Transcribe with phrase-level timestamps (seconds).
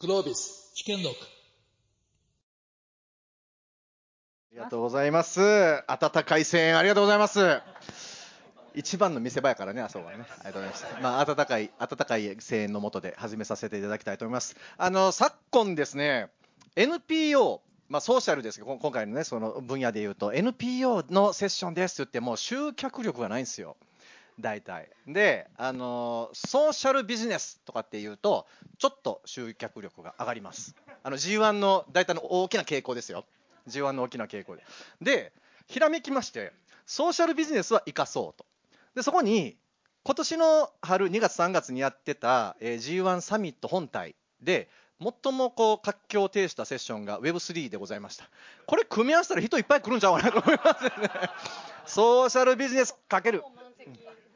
[0.00, 1.16] グロービス危険録
[4.52, 5.40] ありがとうございます。
[5.88, 7.60] 温かい声援ありがとうございます。
[8.76, 10.18] 一番の見せ場やからね、あそこはね。
[10.20, 10.86] ありがとうございます。
[11.02, 14.54] まあ、温かい、温かい声援のもとで始めさせていただきたいと思います。
[14.76, 16.30] あの、昨今ですね、
[16.76, 23.76] NPO、まあ、ソーシャルですけど、今回のね、その分野で言うと、NPO のセッションですって言っても、集客力がないんですよ。
[24.40, 24.88] 大体。
[25.06, 28.46] で、あの、ソーシャルビジネスとかっていうと、
[28.78, 30.74] ちょっと集客力が上がります。
[31.02, 33.24] あの、G1 の大体の大きな傾向ですよ。
[33.68, 34.64] G1 の大きな傾向で。
[35.00, 35.32] で、
[35.66, 36.52] ひらめきまして、
[36.86, 38.46] ソーシャルビジネスは生かそうと。
[38.94, 39.56] で、そこに、
[40.04, 44.68] 今年の春2月3月にやってた、えー G1 サミット本体で、
[45.00, 48.28] 最もこう活況を呈したセッションが Web3 でございました。
[48.66, 50.90] これ組み合わせたら人いっぱい来るんちゃうかなと思いますね。
[51.86, 53.42] ソーシャルビジネスかける。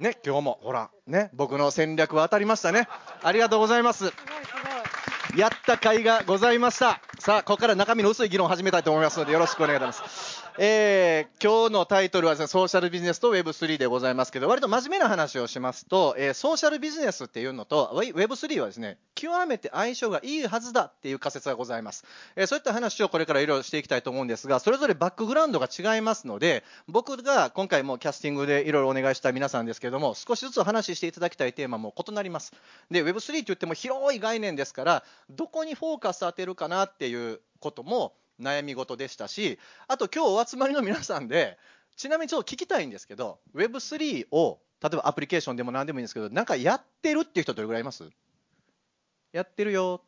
[0.02, 2.88] ね、今日もほら、ね、僕の戦略は当たりましたね。
[3.22, 4.12] ありがとうございます。
[5.36, 7.00] やった甲斐がございました。
[7.20, 10.21] さあ、ここから中身の薄い議論を始めたいと思いますので、よろしくお願いいたします。
[10.58, 22.04] えー今日のタイトルはですね、ソーシャルビジネスと Web3 でございますけど、割と真面目な話をしますと、えーソーシャルビジネスっていうのと Web3 はですね、極めて相性がいいはずだっていう仮説がございます。
[22.36, 32.52] えーそういった話をこれからいろいろしていきたいと思うんですが、それぞれバックグラウンドが違いますので、僕が今回もキャスティングでいろいろお願いした皆さんですけども、少しずつお話ししていただきたいテーマも異なります。
[32.90, 38.12] で、Web3 って言っても広い概念ですから、どこにフォーカス当てるかなっていうことも
[38.42, 41.58] 悩み事でしたし、あと今日お集まりの皆さんで、
[41.96, 48.04] ちなみにちょっと聞きたいんですけど、Web3 を、例えばアプリケーションでも何でもいいんですけど、なんかやってるっていう人どれぐらいいます？
[49.32, 50.02] やってるよ。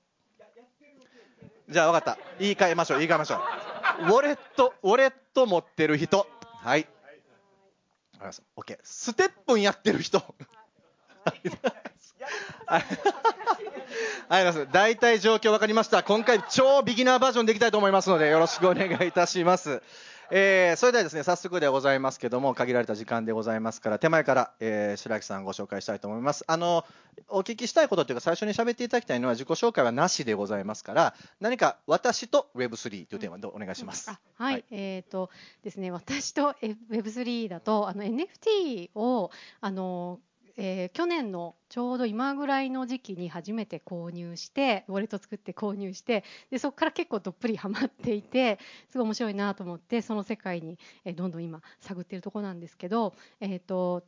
[1.69, 2.19] じゃあ分かった。
[2.39, 3.41] 言い換えましょう、言い換えましょう。
[4.03, 6.27] ウォレット、ウォレット持ってる人。
[6.41, 6.81] はい。
[6.81, 7.12] わか
[8.21, 8.43] りました。
[8.57, 8.79] OK。
[8.83, 10.23] ステップンやってる人。
[12.67, 12.84] はい。
[14.28, 14.67] あります。
[14.72, 16.03] 大体状況分かりました。
[16.03, 19.83] 今回超ビギナーバージョンでいきたいと思いますので、よろしくお願いいたします。
[20.31, 26.44] えーそれではですね、早速ではございますけども、限られた時間でございますから、手前から、えー白木さんご紹介したいと思います。
[26.47, 26.84] あの、
[27.28, 34.10] お聞きしたいことというか、最初に喋っていただきたいのは、自己紹介はなしでございますから、何か私と Web3 というテーマでお願いします。
[34.10, 35.31] あはい、えっ、と
[35.62, 36.54] ですね、私と
[36.91, 40.20] Web3 だとあの NFT をあの、
[40.56, 48.59] えー去年のちょうど今ぐらいの時期に初めて購入してウォレット作って購入してでそこから結構どっぷりハマっていて
[48.91, 54.04] すごい面白いなと思ってその世界に、えーどんどん今探ってるとこなんですけど、えーと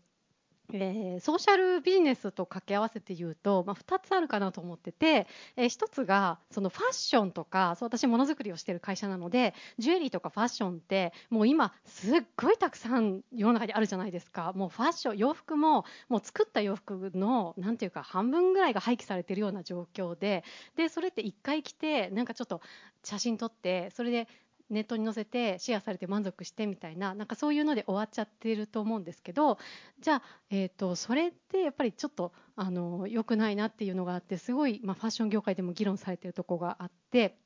[0.72, 14.53] えーソーシャルビジネスと掛け合わせて言うと、まあ、2つあるかなと思ってて、えー1つがそのファッションとかそう私ものづくりをしてる会社なのでジュエリーとかファッションってもう今すっごいたくさん世の中にあるじゃないですか。
[14.54, 20.44] もうファッション洋服ももう作った洋服のなんていうか半分ぐらいが廃棄されてるような状況で
[20.77, 22.60] でそれって1回着てなんかちょっと
[23.04, 24.28] 写真撮ってそれで
[24.71, 29.59] ネットに載せてシェアされて満足してみたいななんかそういうので終わっちゃってると思うんですけど
[30.00, 37.38] じゃあ、えー、とそれってやっぱりちょっとあの良くないなっていうのがあってすごい、まあ、ファッション業界でも議論されてるとこがあって。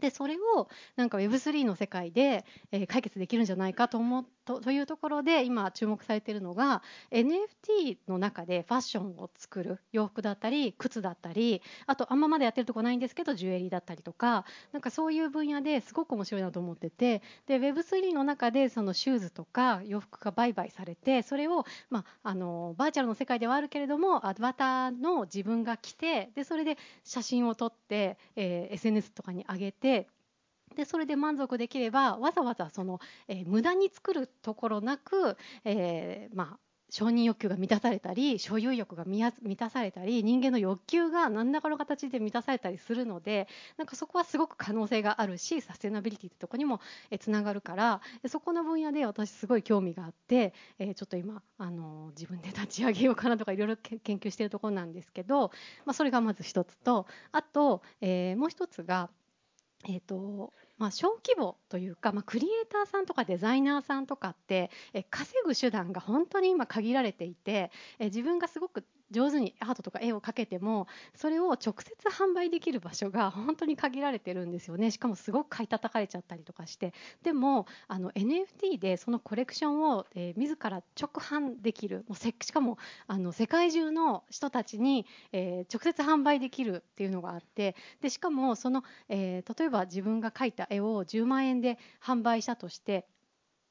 [0.00, 30.08] でそれをなんか Web3 の世界で、えー解決できるんじゃないかと思うとというところで今注目されているのが NFT の中でファッションを作る洋服だったり靴だったりあとあんままだやってるとこないんですけどジュエリーだったりとかなんかそういう分野ですごく面白いなと思っててで Web3 の中でそのシューズとか洋服が売買されてそれを、まあ、あのバーチャルの世界ではあるけれどもアドバターの自分が着てでそれで写真を撮って、えー SNS とかに上げて
[30.76, 36.58] でそれで満足できればわざわざその、えー無駄に作るところなく、えーまあ
[36.90, 43.48] 承認欲求が満たされたり所有欲が満たされたり人間の欲求が何らかの形で満たされたりするので
[43.78, 46.80] なんかそこはすごく可能性があるしサステナビリティってとこにも
[47.20, 55.52] つながるからそこの分野で私すごい興味があって、えちょっと今あの自分で立ち上げようかなとかいろいろ研究しているところなんですけど、
[55.84, 59.10] まあ、それがまず一つとあと、えもう一つが
[59.88, 74.90] えーとまあ、小規模というか、まあ、クリエイターさんとかデザイナーさんとかってえ稼ぐ手段が本当に今限られていてえ自分がすごく上手にアートとか絵を描けてもそれを直接販売できる場所が本当に限られてるんですよね。
[74.90, 76.92] しかもすごく買い叩かれちゃったりとかして。
[77.22, 82.04] でもあの NFT でそのコレクションを、えー自ら直販できる。
[82.08, 87.76] もうせしかもあの世界中の人たちに、えー直接販売できるっていうのがあって。
[88.00, 93.06] でしかもその、えー例えば自分が描いた絵を10万円で販売したとして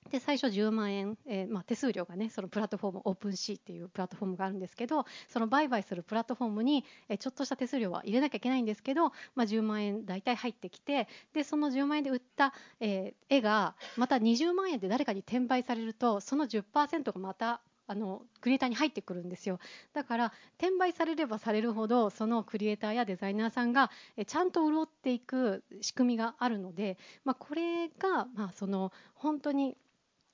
[0.10, 19.60] で最初10万円、えーまあ、手数料がねそのプラットフォームオープンシーっていうプラットフォームがあるんですけどその売買するプラットフォームに、え、ちょっとした手数料は入れなきゃいけないんですけど、まあ、10万円大体入ってきてでその10万円で売った、えー、絵がまた20万円で誰かに転売されるとその10%がまたあのクリエイターに入ってくるんですよ。
[19.94, 23.90] だから転売されればされるほどそのクリエイターやデザイナーさんが
[24.28, 29.76] ちゃんと潤っていく仕組みがあるので、まあ、これがまあその本当に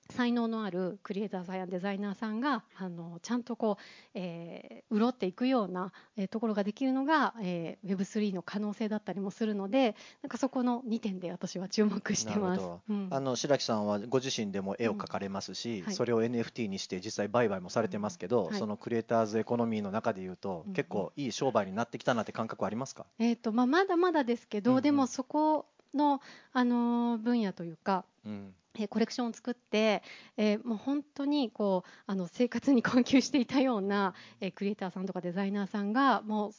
[0.10, 15.86] 才能のあるクリエイターさんやデザイナーさんがあのちゃんとこう、えー、潤っていくような、えー、ところができるのが、えー、Web3 の可能性だったりもするのでなんかそこの2点で私は注目してます、うん、あの白木さんはご自身でも絵を描かれますし、うん。
[15.86, 18.50] はい、それを NFT にして実際売買もされてますけど、うん。
[18.52, 26.22] はい、そのクリエイターズエコノミーの中でいうと、結構いい商売になってきたなって感覚ありますか、えーとまあ、まだまだですけど、うんうん、でもそこの、
[26.54, 30.04] あの分野というか、うんえコレクションを作って、
[30.38, 36.52] えー、もう本当にこうあの生活に困窮していたような、えー、クリエイターさんとかデザイナーさんがもう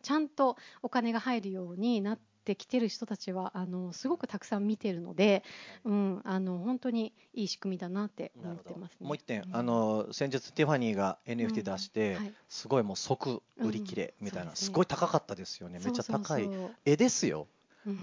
[0.00, 5.44] ちゃんとお金が入るようになってきてる人たちはあのすごくたくさん見てるので、
[5.84, 12.16] うん、あの本当にいい仕組みだなって思ってます、ね、もう一点、うん、あの先日ティファニーが NFT 出して、うん。
[12.16, 15.78] はい、すごいもう即売り切れみたいな、すごい高かったですよね。
[15.84, 16.48] めっちゃ高い。
[16.84, 17.46] 絵ですよ。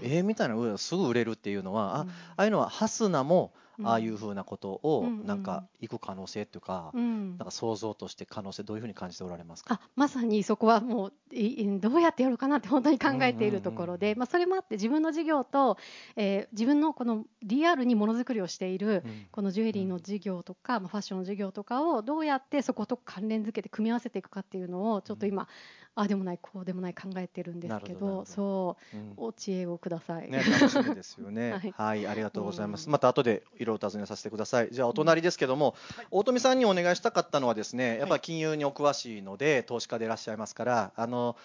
[0.02, 2.06] 絵みたいなすぐ売れるっていうのは、ああ
[2.36, 3.52] あいうのはハスナも
[3.84, 9.74] ああいうふうなことをなんか行く可能性っていうか、なんか想像として可能性どういうふうに感じておられますか？
[9.74, 11.12] あまさにそこはもう
[11.80, 15.78] どうやってやろうかなって本当に考えているところで、まあ、それもあって自分の事業と、
[16.16, 25.46] えー、自分のこのリアルにものづくりをしているこのジュエリーの事業とか、まあ、ファッションの事業とかをどうやってそこと関連づけて組み合わせていくかっていうのをちょっと今、
[25.94, 30.30] ああでもないこうでもない考えてるんですけどそう、うん、お知恵をください。
[30.30, 31.52] ね楽しみですよね。
[31.58, 32.88] はい、はい、ありがとうございます。
[32.88, 34.68] また後でいろいろ尋ねさせてください。
[34.70, 41.36] じゃあお隣ですけども、うん、大富さんにお願いしたかったのはですね、やっぱり金融にお詳しいので、投資家でいらっしゃいますから、あの。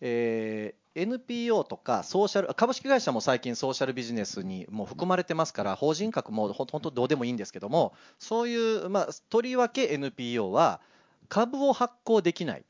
[0.00, 10.80] えー、NPO とかソーシャル株式会社も最近ソーシャルビジネスにも含まれてますから法人格も本当どうでもいいんですけどもそういう、まあ、とりわけ NPO は
[11.28, 12.64] 株を発行できない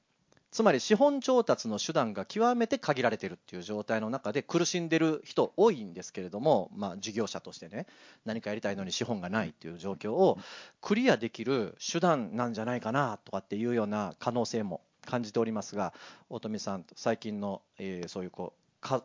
[0.55, 7.87] つまり資本調達の手段が極めて限られているっていう状態の中で苦しんでる人多いんですけれども、まあ、事業者としてね
[8.25, 10.39] 何かやりたいのに資本がないっていう状況を
[10.81, 15.93] クリアできる手段なんじゃないかなとかっていうような可能性も感じておりますが
[16.31, 18.64] 大富さん最近の、えー、そういうこう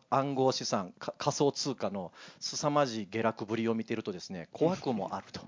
[0.10, 5.42] 暗号資産仮想通貨の凄まじい下落ぶりを見ているとですね怖くもあると。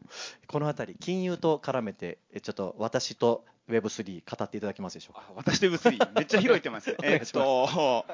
[0.47, 5.23] この辺り金融と絡めてちょっと私と Web3 語っていただけますでしょうか？
[5.35, 6.95] 私と Web3 めっちゃ広いて ます。
[7.03, 8.05] えっと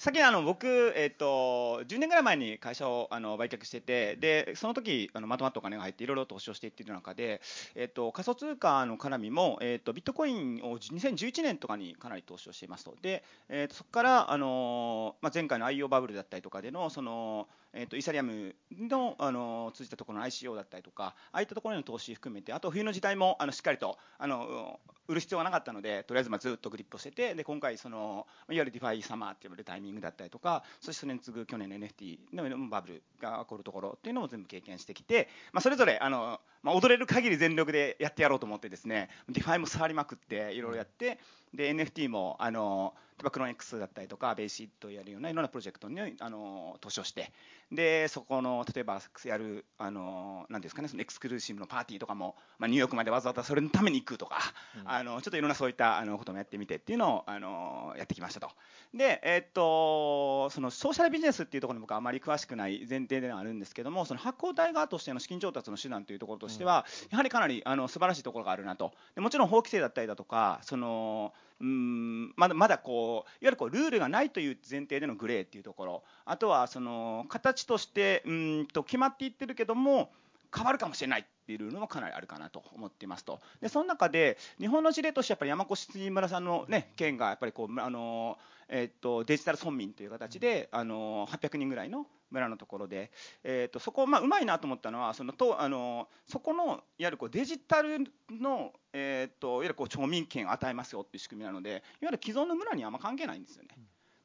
[0.00, 7.42] 先にあの僕、えっと、10年ぐらい前に会社をあの売却しててでその時あのまとまったお金が入っていろいろ投資をしていっている中で、
[7.74, 12.96] えっと、仮想通貨の絡みも、えっと、ビットコインを2011年とかにかなり投資をしていますと。
[13.02, 41.18] で、えっと、そこからあの、まあ、前回の IO バブルだったりとかでのそのえーと、イーサリアムのあの通じたところの ICO だったりとかああいったところへの投資含めてあと冬の時代もあのしっかりとあの売る必要がなかったのでとりあえずまあずっとグリップをしててで今回そのいわゆる DeFi summer って呼ばれるタイミングだったりとかそしてそれに次ぐ去年の NFT のバブルが起こるところっていうのも全部経験してきて、まあ、それぞれあの、まあ、踊れる限り全力でやってやろうと思ってですね DeFi も触りまくっていろいろやって
[41.54, 42.94] で NFT もあの
[43.28, 47.32] クローン X だったりとかベーシットやるようないろんなプロジェクトにあの投資をして
[47.72, 54.38] でそこの例えばやるあのなんですかねそのエクスクルーシブのパーティーとかも、まあ、ニューヨークまでわざわざそれのために行くとか、
[54.80, 58.50] うん、あのちょっといろんなそういったあのこともやってみてっていうのをあのやってきましたと。
[58.94, 68.92] でえー、っとそのソーシャルビジネスっていうところに僕はあまり詳しくない前提ではあるんですけどもその発行体側としての資金調達の手段というところとしては、うん、やはりかなりあの素晴らしいところがあるなと。
[69.14, 76.02] でもちろん法規制だったりだとかそのうんまだまだこういわゆるこうルールがないという前提でのグレーっていうところ。
[76.24, 80.10] あとはその形としてうんと決まっていってるけども
[80.54, 83.40] 変わるかもしれないっていうのもかなりあるかなと思っていますと。
[83.60, 88.38] でその中で日本の事例としてやっぱり山越村さんの、ね、県がやっぱりこうあの、
[88.68, 93.10] えー、っとデジタル村民という形であの800人ぐらいの村のところで、
[93.44, 97.98] えー、とそこ、まあ、うまいなと思ったのはそのとあのそこのいわゆるこうデジタル
[98.30, 103.68] の、えー、といわゆるこう町民権を与えますよっていう仕組みなのでいわゆる既存の村にはあんま関係ないんですよね。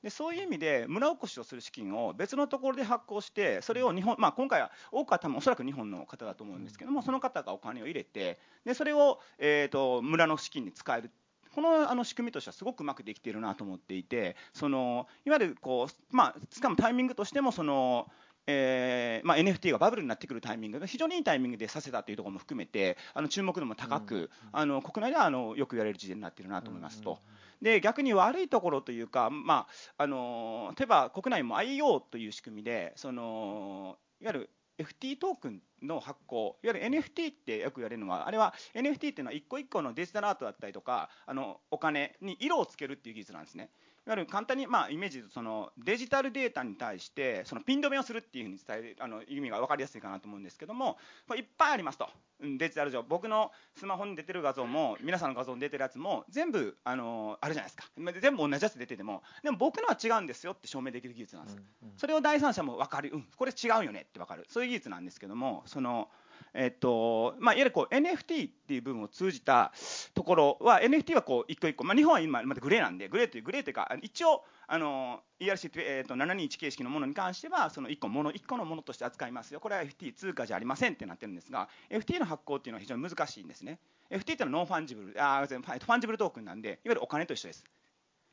[0.05, 11.09] でそういう意味で村おこしをする資金を別のところで発行してそれを日本、まあ、今回は多くは多分おそらく日本の方だと思うんですけどもその方がお金を入れてでそれを、えーと村の資金に使える
[11.55, 18.07] このあの仕組みとしてはすごくうまくできているなと思っていてそのいわゆるこう、まあ、しかもタイミングとしてもその
[18.47, 27.17] えーまあ、NFT がバブルになってくるタイミングが非常にいいタイミングでさせたというところも含めてあの注目度も高く、あの国内ではあのよく言われる事例になっているなと思いますと。
[27.59, 29.65] で逆に悪いところというか、ま
[29.97, 43.70] あ、あの例えば国内も IO という仕組みでそのいわゆる FT トークンの発行、いわゆる NFT ってよく言われるのは、あれは NFT っていうのは一個一個のデジタルアートだったりとか、あのお金に色をつけるっていう技術なんですね。
[44.05, 44.25] いわゆる。
[44.25, 50.97] 簡単に、まあ、イメージそのデジタルデータに対してそのピン止めをするっていうふうに伝えるあの意味が分かりやすいかなと思うんですけども
[51.27, 52.07] これいっぱいありますと。
[52.41, 57.85] デジタル上僕のスマホに出てる画像も皆さんの画像に出てるやつも全部あのあるじゃないですか。
[58.21, 61.57] 全部同じやつ出ててもでも僕のは違うんですよって証明できる技術なんです、
[61.97, 64.45] それを第三者も分かる、うん、これ違うよねって分かる。
[64.50, 66.09] そういう技術なんですけどもその
[66.57, 69.74] えっとまあ、いわゆるこう NFT っていう部分を通じた
[70.13, 79.59] ところは NFT はこう一個一個、まあ、日本は今まだグレーなんでグレーというグレーというか一応あの ERC、えー、と721形式のものに関してはその1個もの1個のものとして扱いますよ。
[79.59, 83.79] これは FT 通貨じゃありませんってなってるんですが FT の発行っていうのは非常に難しいんですね。
[84.09, 87.65] FT っていうのは non-fungible あ fungible token なんでいわゆるお金と一緒です、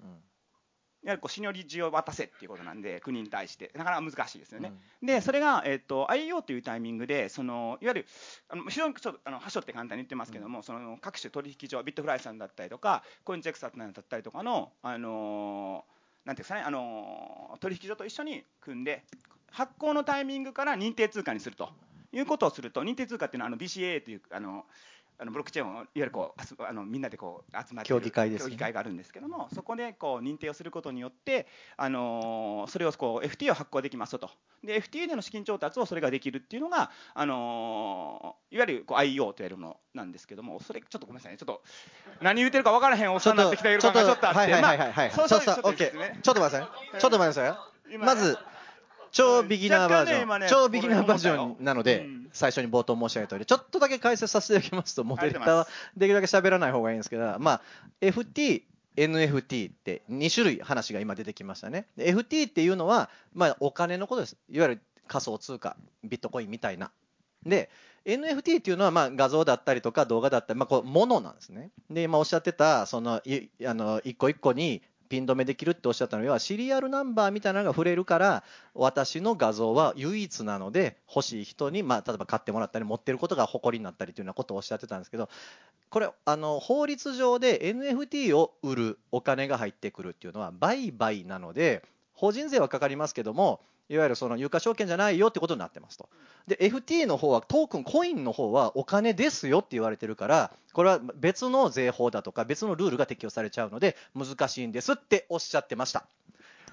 [0.01, 0.07] うん。
[1.05, 3.71] やはりこうシニョリッジを渡せっていうことなんで国に対して。
[3.75, 8.07] なかなか難しいですよね、うん、でそれが、えーと、IEO というタイミングでそのいわゆる
[8.49, 19.05] あの非常にちょっとあの端折って簡単に言ってますけども、うん、その各種取引所ビットフライさんだったりとかコインチェックさんだったりとかの、あのー、なんていうんですかね、あのー、取引所と一緒に組んで
[19.51, 21.71] 発行のタイミングから認定通貨にすると
[22.13, 24.65] いうことをすると認定通貨っていうのはあの BCA というあの
[25.19, 34.31] あのブロックチェーンをいわゆるこうあのみんなでこう集まって協議会です、ね、協議会があるんですけどもそこでこう認定をすることによってあのそれをこう FT を発行できますと。
[34.65, 41.39] で FT での資金調達をそれができるっていうのがあのいわゆるこう IEO と言われるものなんですけどもそれちょっとごめんなさいね。
[41.39, 41.63] ちょっと
[42.21, 46.69] 何言ってるか分からへんおっさんになってきたいる感がちょっとあってちょっと待ってください
[47.01, 47.35] ちょっと待って。
[47.35, 47.99] ください。
[47.99, 48.39] まず
[49.13, 57.63] 超ビギナーバージョン、ね、超ビギナーバージョンなので、うん、最初に冒頭申し上げた通りちょっとだけ解説させていただきますとモデレーターはできるだけ喋らない方がいいんですけど、まあ、
[58.01, 58.63] FT
[58.97, 61.87] NFT って2種類話が今出てきましたね。
[61.97, 64.37] FT っていうのは、まあ、お金のことです。
[64.51, 66.91] いわゆる仮想通貨ビットコインみたいな。
[67.45, 67.71] で
[68.05, 71.71] NFT っていうのはまあ画像だったりとか動画だったり、まあ、こうものなんですね。
[71.91, 76.27] で今おっしゃってたそのいあの一個一個にピン止めできるっておっしゃったの。
[76.31, 85.29] はシリアルナンバーみたいなのが触れるから私の画像は唯一なので欲しい人に、まあ、例えば買ってもらったり持ってることが誇りになったりというようなことをおっしゃってたんですけど
[85.91, 96.09] これあの法律上で NFT を売るお金が入ってくるっていうのは売買なので法人税はかかりますけどもいわゆるその有価証券じゃないよってことになってますと。
[96.47, 106.07] で FT の方はトークンコインの方はお金ですよって言われてるからこれは別の税法だとか別のルールが適用されちゃうので難しいんですっておっしゃってました。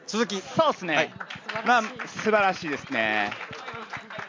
[0.07, 0.41] 続き。
[0.41, 1.13] そうですね、はい、
[1.67, 3.31] まあ素晴らしいですね。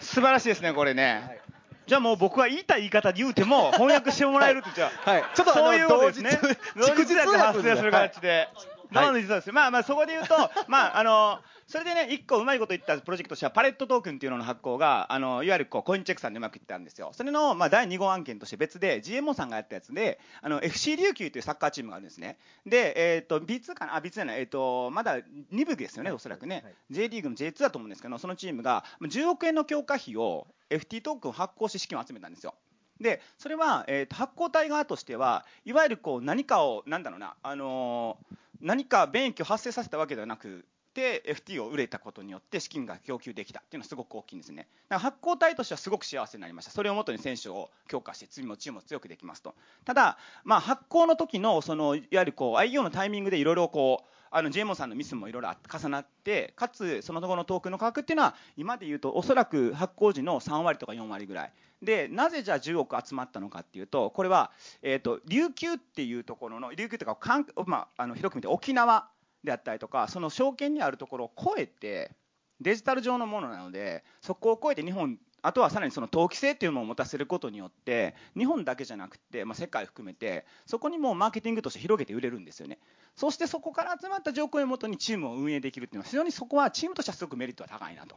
[0.00, 1.40] 素晴らしいですねこれね、はい。
[1.86, 6.38] じゃあもう僕は言いたい言い方で言うても翻訳してもらえるってじゃあ、はい、ちょっとそういうことですね。
[6.76, 8.48] 逐日発生する形で。
[8.92, 9.52] はい、どうも実はです。
[9.52, 10.34] まあまあそこで言うと、
[10.68, 11.38] まああの
[11.70, 17.12] それでね、一個うまいこと言ったプロジェクトとしては、パレットトークンっていうのの発行が、あのいわゆるこうコインチェックさんでうまくいったんですよ。
[17.12, 22.38] それの、まあ、第2号案件として別で、GMO さんがやったやつで、あの FC 琉球というサッカーチームがあるんですね。
[22.66, 25.18] で、えっ、ー、と、B2 かな、あ、B2 じゃない、えっ、ー、と、まだ
[25.52, 26.62] 2部ですよね、おそらくね。
[26.64, 32.56] はい、J リーグの J2 だと思うんですけど、そのチームが10億円の強化費を FT トークンを発行して資金を集めたんですよ。
[33.00, 44.68] でそれは、えーと、発行体側としてはいわゆるこう何かをなんだろうな、あのー、何か便益を発生させたわけではなくて FT を売れたことによって資金が供給できたっていうのはすごく大きいんですね。
[44.88, 46.70] だから発行体としてはすごく幸せになりました。
[46.70, 49.54] それをもとに選手を強化して次もチームを強くできますと。
[49.84, 61.52] ただ、まあ、発行の時のそのいわゆるこう IEO のタイミングでいろいろこうあの JMO さんのミスもいろいろ重なってかつそのところのトークンの価格っていうのは今でいうとおそらく発行時の3割とか4割ぐらい。
[61.82, 64.50] でなぜじゃあ10億集まったのかっていうとこれは、
[64.82, 69.08] えーと、琉球っていうところの琉球というかまあ、あの広く見て沖縄
[69.44, 72.12] であったりとかその証券にあるところを超えて
[72.60, 82.78] デジタル上のものなのでそこを超えて日本あとはさらにその投機性っていうものを持たせることによって日本だけじゃなくて、まあ、世界含めてそこにもマーケティングとして広げて売れるんですよね。
[83.16, 88.16] そしてそこから集まった条項をもとにチームを運営できるっていうのは非常にそこはチームとしてはすごくメリットが高いなと。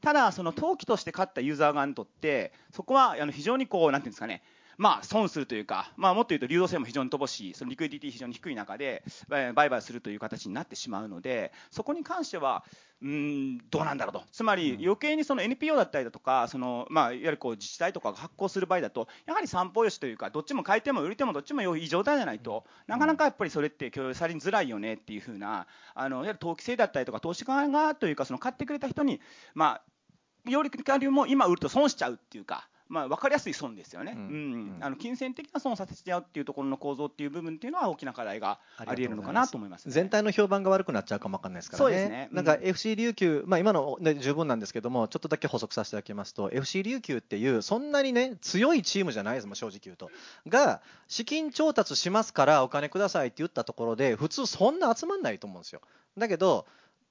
[0.00, 4.42] ただその投機として勝ったユーザー側にとってそこはあの非常にこうなんていうんですかね
[4.78, 12.64] まあ、損するというか、まあ、もっと言うと流動性も非常に乏しい、そのリクイディティ非常に低い中で、売買するという形になってしまうので、そこに関しては、
[13.02, 29.20] うん、どうなんだろうと、つまり余計にその NPO だったりだとか、そのまあ、いわゆるこう自治体とかが発行する場合だと、やはり散歩よしというか、どっちも買い手も売り手もどっちもいい状態じゃないと、なかなかやっぱりそれって共有されづらいよねっていうふうな、あのいわゆる投機性だったりとか、投資家がというか、その買ってくれた人に、
[29.54, 29.80] ま
[30.46, 34.26] あ、よりかよりも今売ると損しちゃうっていうか、まあ、分かりやすい損ですよね、ううん。
[34.26, 34.84] んうん。
[34.84, 41.90] あの金銭的な損をさせちゃうっていうところの構造っていう部分っていうのは大きな課題があり得るのかなと思います、ね、全体の評判が悪くなっちゃうかもわかんないですからね。
[41.90, 42.28] そうですね。
[42.30, 42.36] うん。
[42.36, 50.10] なんか FC 琉球、まあ今ので十分なんですけども、ちょっとだけ補足させていただきますと、FC 琉球っていうそんなにね強いチームじゃないですもん正直言うと。
[50.46, 55.80] が資金調達しますからお金くださいって言ったところで普通そんな集まんないと思うんですよ。
[56.18, 56.66] だけど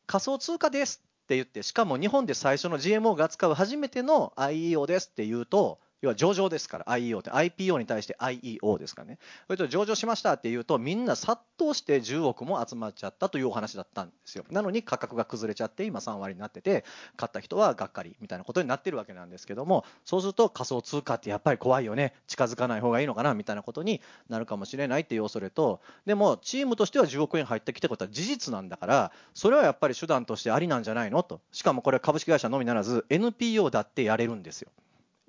[0.05, 5.79] 仮想通貨ですって言ってしかも日本で最初の GMO が扱う初めての IEO ですって言うと。
[6.01, 7.29] 要は上場ですから IEO って。
[7.31, 9.19] IPO に対して IEO ですからね。
[9.47, 14.43] それと上場しましたっていうとみんな殺到して10億も集まっちゃったというお話だったんですよ。
[14.49, 16.83] なのに価格が崩れちゃって今3割になってて
[17.17, 22.13] 買った人はがっかりみたいなことになってるわけなんですけどもそうすると仮想通貨ってやっぱり怖いよね。
[22.27, 31.21] 近づかない方がいいのかなみたいなことになるかもしれないっていう恐れとでもチームとしては10億円入ってきてことは事実なんだからそれはやっぱり手段としてありなんじゃないの？
[31.23, 31.41] と。
[31.51, 34.69] しかもこれ株式会社のみならず NPO だってやれるんですよ。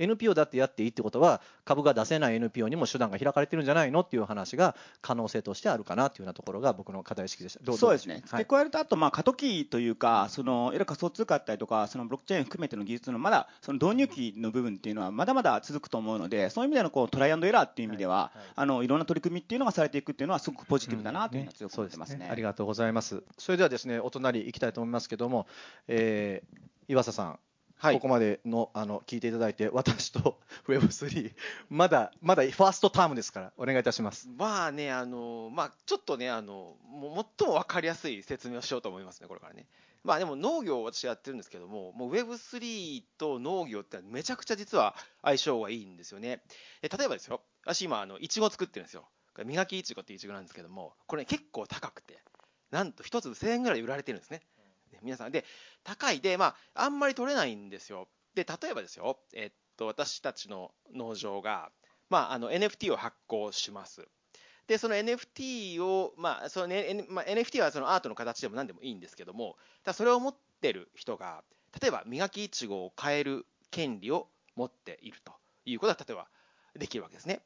[0.02, 7.60] NPO だってやっていいってことは株が出せない NPO にも手段が開かれてるんじゃないのっていう話が可能性としてあるかなっていうようなところが僕の課題意識でした。
[7.62, 22.28] どそうですね、はい、付け加えると、あと、まあ、過渡期というか、そのいわゆる仮想通貨だったりとか、そのブロックチェーン含めての技術のまだその導入期の部分っていうのは、まだまだ続くと思うので、そういう意味でのこうトライアンドエラーっていう意味では、はいはいあのいろんな取り組みっていうのがされていくっていうのは、すごくポジティブだなというのは強く思ってますね。
[22.30, 23.22] ありがとうございます。
[23.38, 25.46] それではですね、お隣行きたいと思いますけども、
[25.88, 27.38] えー岩佐さん。
[27.82, 31.32] はいここまでのあの聞いていただいて、私と Web3、
[31.68, 34.28] まだまだファーストタームですから、お願いいたします。
[34.38, 39.66] まあね、あのまあ、ちょっとね、あのもう最も分かりやすい説明をしようと思いますね、これからね。
[40.04, 46.40] まあでも農業を私やってるんですけども、もう Web3 と農業ってめちゃくちゃ実は相性がいいんですよね。
[46.82, 49.08] え例えばですよ、私今、あのいちご作ってるんですよ。
[49.44, 52.20] 磨きいちごっていういちごなんですけども、これ、ね、結構高くて、
[52.70, 54.40] なんと1つ1000円ぐらい売られてるんですね。
[55.02, 55.32] 皆さん。
[55.32, 55.44] で、
[55.84, 58.08] 高いで、まあ、あんまり取れないんですよ。
[58.34, 61.70] で、例えばですよ、えっと、私たちの農場が、
[62.08, 64.06] まあ、あの NFT を発行します。
[64.66, 71.42] で、その NFT を、まあそのね N まあ、NFT はそのアートの形でも何でもいいんですけども、ただそれを持ってる人が、
[71.80, 75.32] 例えば磨きいちごを変える権利を持っていると
[75.64, 76.28] いうことが、例えば
[76.78, 77.40] できるわけですね。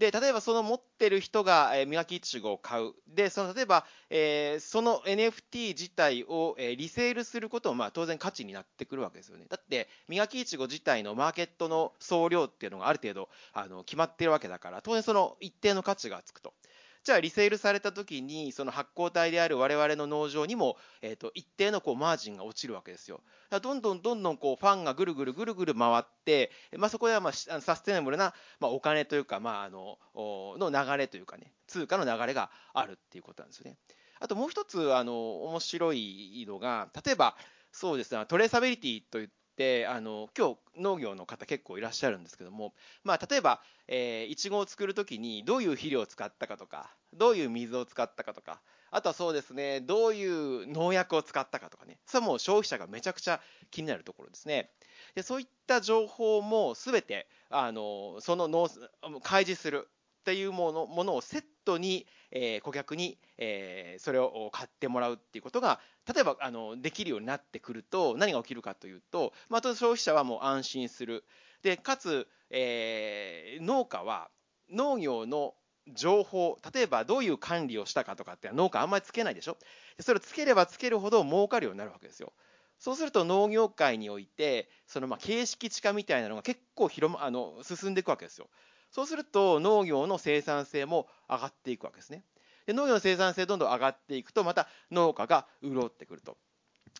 [0.00, 2.94] で、例えばその持ってる人が、えー磨きいちごを買う。
[3.06, 9.44] で、その例えば、えーその NFT 自体を、えーリセールすることも、まあ当然価値になってくるわけですよね。
[9.48, 16.54] だって、磨きいちご自体のマーケットの総量っていうのがある程度あの決まってるわけだから、当然その一定の価値がつくと。
[17.02, 23.22] じゃあリセールされた時にその発行体である我々の農場にも、えー、と一定のこうマージンが落ちるわけですよ。
[23.62, 33.78] どんどんどんどんこうファンがぐるぐるぐるぐる回って、まあ、そこではまあサステナブルな、まあ、お金というか、まあ、あのの流れというかね通貨の流れがあるっていうことなんですよね。
[34.20, 37.36] あともう一つあの面白いのが例えば
[37.72, 39.28] そうですねトレーサビリティといっ
[39.60, 42.72] てあの今日農業の方結構いらっしゃるんですけども、
[43.04, 54.70] まあ、例えば、え、いちごを作るときにどういう肥料を使ったかとかどういう水を使ったかとかあとはそうですねどういう農薬を使ったかとかねそれはもう消費者がめちゃくちゃ気になるところですね。
[55.14, 58.70] でそういった情報もすべてあのその農
[59.22, 59.88] 開示する。
[60.20, 65.80] っていうものものをセットに、えー顧客に、えーそれを買ってもらうっていうことが
[66.12, 71.24] 例えばあのできるようになってくると何が起きるかというと、まあ、当然消費者はもう安心する。
[71.62, 74.30] でかつ、えー農家は
[74.70, 75.54] 農業の
[75.92, 79.56] 情報例えばどういう管理をしたかとかって農家あんまりつけないでしょ。
[80.00, 82.32] それをつければつけるほど儲かるようになるわけですよ。
[82.78, 88.48] そうすると農業界においてそのまあ形式地化みたいなのが結構広、ま、あの進んでいくわけですよ。
[88.90, 92.24] そうすると農業の生産性も上がっていくわけですね。
[92.66, 96.36] で農業の生産性どんどん上がっていくとまた農家が潤ってくると。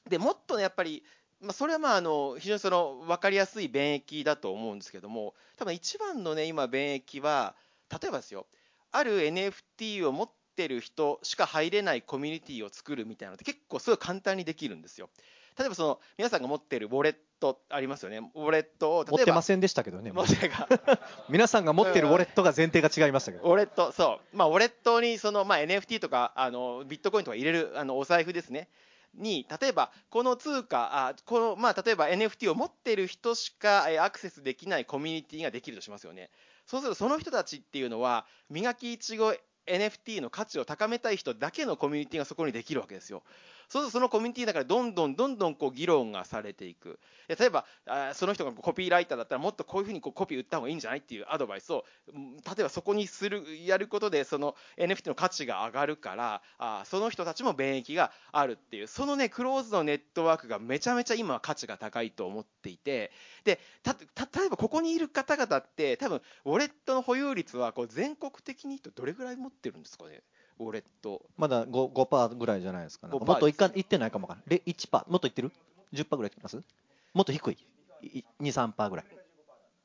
[0.09, 1.03] でもっとねやっぱり
[1.41, 7.55] まあ、それはまああの非常にその分かりやすい便益だと思うんですけども多分一番のね今便益は
[7.91, 8.47] 例えばですよ
[8.93, 15.09] ある NFT を持ってる人しか入れないコミュニティを作るみたいなのって結構すごい簡単にできるんですよ。
[15.59, 20.13] 例えばその皆さんが持ってるウォレットありますよねウォレットを持ってませんでしたけどね。
[20.13, 20.69] 持ってが
[21.29, 23.45] 皆さんが持ってるウォレットが前提が違いましたけど。
[23.45, 28.69] ウォレット、そう、まあ、ウォレットにその、まあ、NFT とかあのビットコインとか入れるあのお財布ですね。
[29.15, 36.31] に例えばこの通貨あこの、まあ、例えば NFT を持っている人しかえーアクセスできないコミュニティができるとしますよね
[36.67, 39.35] そうするとその人たちっていうのは磨きいちご
[39.67, 43.23] NFT の価値を高めたい人だけのコミュニティがそこにできるわけですよ
[43.71, 46.99] そうするとそのコミュニティの中でどんどんどんどんこう議論がされていく。
[47.29, 47.65] 例えば
[48.15, 52.13] その人がコピーライターだったらもっとこういうふうにこうコピー打った方がいいんじゃないっていうアドバイスを例
[52.59, 63.13] えばそこにするやることでその NFT の価値が上がるからあその人たちも便益があるっていうそのねクローズのネットワークがめちゃめちゃ今は価値が高いと思っていて
[63.45, 70.23] でた例えばここにいる方々って多分ウォレットの保有率はこう全国的にとどれぐらい持ってるんですかね？
[70.61, 73.15] ウォレットまだ 5%, 5ぐらいじゃないですかね。
[73.15, 74.51] 5%もっといかいってないかもわからん。
[74.51, 75.51] れ1%、もっといってる
[75.93, 76.63] ?10% ぐらいいってます？
[77.15, 77.57] もっと低い？
[78.03, 79.07] い ?2、3%ぐらい。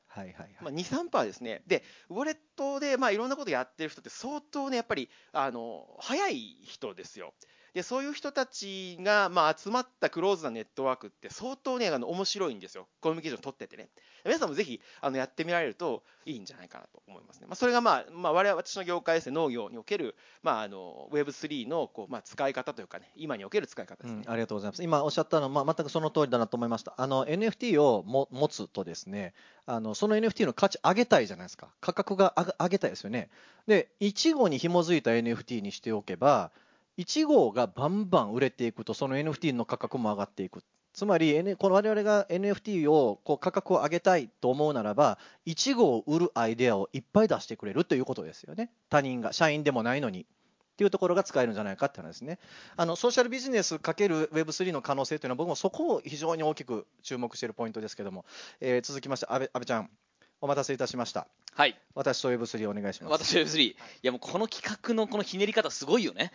[0.08, 0.54] はいはいはい。
[0.62, 1.62] まあ、2、3%ですね。
[1.66, 7.34] で、ウォレットで、まあ、いろんなことやってる人って相当ね、やっぱり、あの、早い人ですよ。
[7.76, 12.86] で、そういう人たちが、まあ、集まったクローズなネットワークって相当ね、あの、面白いんですよ。
[13.02, 13.90] コミュニケーション取っててね。
[14.24, 17.46] 皆さんもぜひ、あの、やってみられるといいんじゃないかなと思いますね。
[17.46, 24.22] まあ、それが、まあ、まあ、我々、私の業界ですね、農業における、まあ、あの、Web3 の、こう、まあ、使い方というかね、今における使い方ですね。
[24.24, 24.82] うん、ありがとうございます。
[24.82, 26.94] 今おっしゃったのは、まあ、全くその通りだなと思いました。
[26.96, 29.34] あの NFT をも持つとですね、
[29.66, 31.68] あのその NFT の価値上げたいじゃないですか。
[31.82, 33.28] 価格が上げ上げたいですよね。
[33.66, 36.52] で、1号に紐づいた NFT にしておけば、
[36.98, 40.62] 1号がバンバン売れていくと、その NFT の価格も上がっていく。
[40.92, 48.70] つまり、この我々が NFT をこう価格を上げたいと思うならば、1号を売るアイデアをいっぱい出してくれるということですよね。
[48.88, 50.22] 他人が、社員でもないのに。
[50.22, 52.38] っていうところが使えるんじゃないかって話ですね。
[52.76, 58.26] あのソーシャルビジネスかける Web3 の可能性というのは僕もそこを非常に大きく注目しているポイントですけども、
[58.60, 59.90] えー続きまして安倍安倍ちゃん
[60.40, 61.26] お待たせいたしました。
[61.54, 61.80] はい。
[61.94, 63.24] 私と Web3 お願いします。
[63.24, 66.30] 私は Web3、い、やもうこの企画のこのひねり方すごいよね。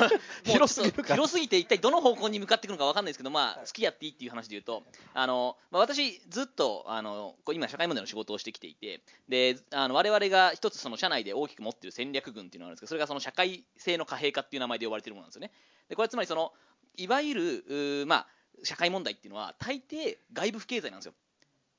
[0.44, 15.52] 広すぎるか広すぎて一体どの方向に向かっていくのか分かんないですけどまあ好きやっていいっていう話で言うとあの、まあ、私ずっとあの今社会問題の仕事をしてきていてであの我々が一つその社内で大きく持っている戦略群っていうのがあるんですけどそれがその社会性の貨幣化っていう名前で呼ばれているものなんですよね。
[15.90, 16.54] でこれはつまりその
[16.96, 18.26] いわゆるまあ
[18.64, 21.14] 社会問題っていうのは大抵外部不経済なんですよ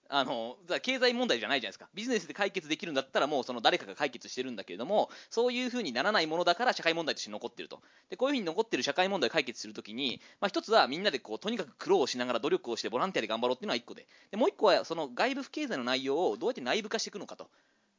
[0.09, 1.89] あの経済問題じゃないじゃないですか。
[1.93, 7.81] ビジネスで解決できるんだったらもうその誰かが解決してるんだけれどもそういうふうにならないものだから社会問題として残ってると。
[8.09, 14.07] でこういうふうに残ってる社会問題を解決するときに、まあ、一つはみんなでこうとにかく苦労をしながら努力をしてボランティアで頑張ろうっていうのは一個で。
[14.31, 17.49] でもう一個はその外部不経済の内容をどうやって内部化していくのかと。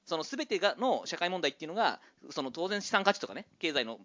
[0.06, 3.98] その全てがの社会問題っていうのがその当然資産価値とかね経済の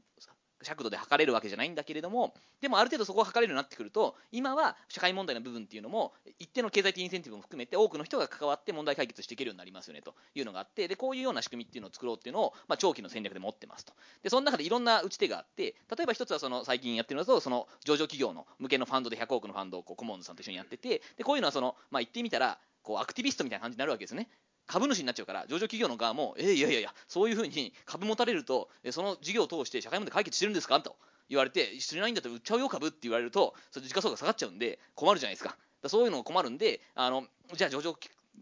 [0.63, 13.93] 尺度で測れるわけじゃないんだけれどもでもある程度そこを測れるようになってくると今は社会問題の部分っていうのも一定の経済的インセンティブも含めて多くの人が関わって問題解決していけるようになりますよねというのがあってでこういうような仕組みっていうのを作ろうっていうのを、まあ、長期の戦略で持ってますと。
[14.23, 24.29] でその中でいろんな打ち手があって例えば一つはその最近やってるのだとその上場企業の向けのファンドで100億のファンドをこうコモンズさんと一緒にやっててでこういうのはその、まあ、言ってみたらこうアクティビストみたいな感じになるわけですね。
[24.69, 30.79] 株主になっちゃうから上場企業の側も、えーいやいやいやそういうふうに株持たれるとその事業を通して社会問題解決してるんですか？
[30.79, 30.95] と
[31.27, 35.49] 言われてしてないんだったら売っちゃうよ株って言われるとそれ時価総額下がっちゃうんで困るじゃないですか。
[35.49, 37.95] だかそういうのが困るんであのじゃあ上場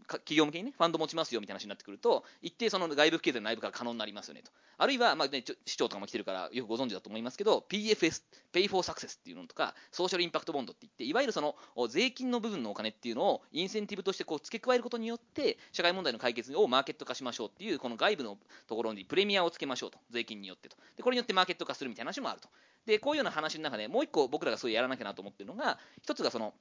[0.06, 4.50] 企業向けにねファンド持ちますよみたいな話になってくると一定その外部経済の内部から可能になりますよねと。
[4.80, 11.56] あるいは、まあね、市長とかも来てるからよくご存知だと思いますけど PFS Pay for Success っていうのとかソーシャルインパクトボンドって言っていわゆるその
[11.88, 20.76] 税金の部分のお金っていうのをインセンティブとしてこう付け加えることによって社会問題の解決をマーケット化しましょうっていうこの外部のところにプレミアをつけましょうと税金によってと。
[20.96, 22.48] でこれによってマーケット化するみたいな話もあると。
[22.86, 26.54] でこういうような話の中でもう一個僕らがそういうやらなきゃなと思ってるのが一つがその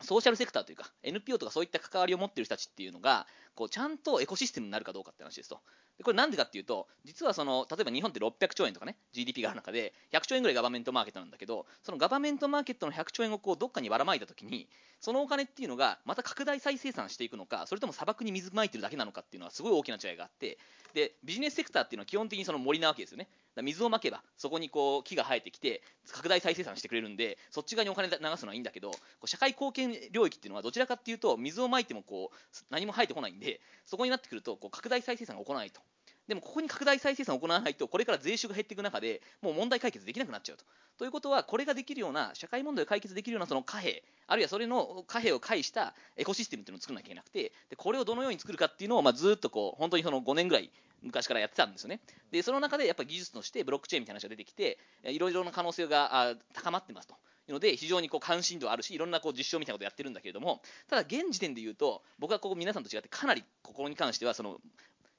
[0.00, 5.60] ソーシャルセクターというか NPO とかそういった関わりを持ってる人たちっていうのがこうちゃんとエコシステムになるかどうかって話ですと。
[5.98, 14.68] でこれなんでかっていうと実はその例えば日本って600兆円とかね GDP がある中で100兆円ぐらいガバメントマーケットなんだけどそのガバメントマーケットの100兆円をこうどっかにばらまいた時に
[15.00, 20.58] そのお金っていうのがまた拡大再生産していくのかそれとも砂漠に水まいてるだけなのかっていうのはすごい大きな違いがあって
[20.94, 23.28] でビジネスセクターっていうのは基本的にその森なわけですよね。
[23.62, 25.82] 水をまけばそこにこう木が生えてきて
[26.12, 35.80] 拡大再生産してくれるんでそっち側にお金流すのはいいんだけどこう社会貢献領域っていうのはどちらかっていうと水をまいてもこう何も生えてこないんでそこになってくるとこう拡大再生産が行わないと。
[36.28, 40.64] でもここに拡大再生産を行わないとこれから税収が減っていく中でもう問題解決できなくなっちゃうと。
[40.98, 50.70] ということはこれができるような社会問題を解決できるようなその貨幣あるいはそれの貨幣を介したエコシステムっていうのを作らなきゃいけなくてでこれをどのように作るかっていうのをまあずっとこう本当にその5年ぐらい
[51.02, 52.00] 昔からやってたんですよね
[52.32, 64.58] でその中でやっぱ技術としてブロックチェーンみたいな話が出てきていろいろな可能性が高まってますというので非常にこう関心度あるしいろんなこう実証みたいなことをやってるんだけれどもただ現時点で言うと僕はここ皆さんと違ってかなりここに関してはその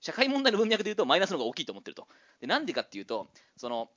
[0.01, 2.07] 社会問題の文脈でいうとマイナスの方が大きいと思ってると。
[2.41, 3.89] でなんでかっていうとその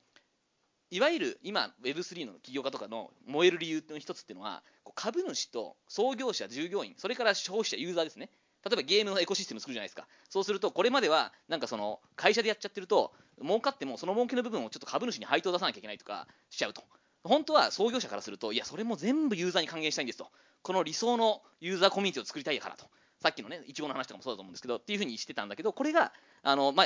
[0.91, 4.61] いわゆる今 Web3 の起業家とかの燃える理由の一つっていうのは
[4.95, 8.29] 株主と創業者従業員それから消費者ユーザーですね。
[8.63, 10.07] 例えばゲームのエコシステム作るじゃないですか。
[10.29, 13.11] そうするとこれまではなんかその会社でやっちゃってると
[13.41, 16.83] 儲かってもその儲けの部分をちょっと株主に配当出さなきゃいけないとかしちゃうと。
[17.23, 20.27] 本当は創業者からするといやそれも全部ユーザーに還元したいんですと。
[20.61, 22.85] この理想のユーザーコミュニティを作りたいからと。
[23.23, 26.11] さっきのねいちごの話とかもそうだと思うんですけどっていうふうにしてたんだけどこれが
[26.43, 26.85] あの、まあ、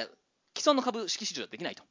[0.55, 1.83] 既存の株式市場ではできないと。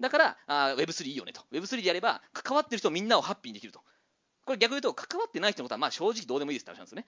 [0.00, 1.42] だからあ Web3 いいよねと。
[1.52, 3.80] Web3 でやれば関わってる人みんなをハッピーにできると。
[4.44, 7.06] これ逆に言うと関わってない人のことはまあ正直どうでもいいですって話なんですね。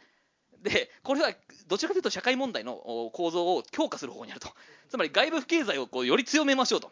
[0.62, 1.32] でこれは
[1.68, 2.76] どちらかというと社会問題の
[3.12, 4.48] 構造を強化する方向にあると。
[4.88, 6.90] つまり外部不経済をこうより強めましょうと。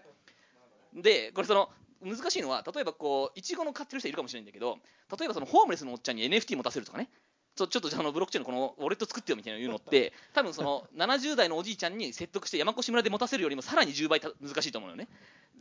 [0.95, 1.71] でこれその
[2.05, 4.79] 難しいのは例えばこういちごの買ってる人いるかもしれないんだけど
[5.19, 7.09] 例えばそのホームレスのおっちゃんに NFT 持たせるとかね。
[7.55, 15.09] ちょちょっとあのブロックチェーンのこのウォレット作ってよみたいなの言うのって 多分その70代のおじいちゃんに説得して山越村で持たせるよりもさらに10倍た難しいと思うのよね。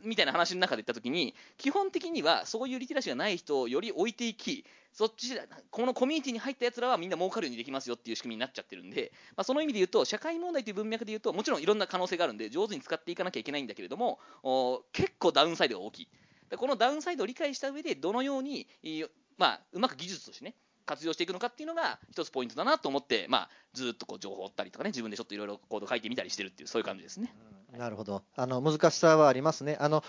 [0.02, 5.38] みたいな話の中で言った時に基本的にはそういうリテラシーがない人をより置いていきそっち
[5.70, 16.08] このコミュニティに入ったやつらはみんな儲かるようにできますよっていう仕組みになっちゃってるんで、まあ、その意味で言うと社会問題という文脈で言うともちろんいろんな可能性があるんで上手に使っていかなきゃいけないんだけれどもお結構ダウンサイドが大きい。
[16.50, 19.02] でこのダウンサイドを理解した上でどのように、い
[19.38, 20.54] まあ、うまく技術としてね
[20.86, 27.34] 活用していくのかっていうのが一つポイントだなと思って、まあ、ずっとこう情報を追ったりとかね自分でちょっといろいろコード書いてみたりしてるっていうそういう感じですね。
[27.76, 28.22] なるほど。
[28.36, 29.76] あの難しさはありますね。
[29.80, 30.04] あの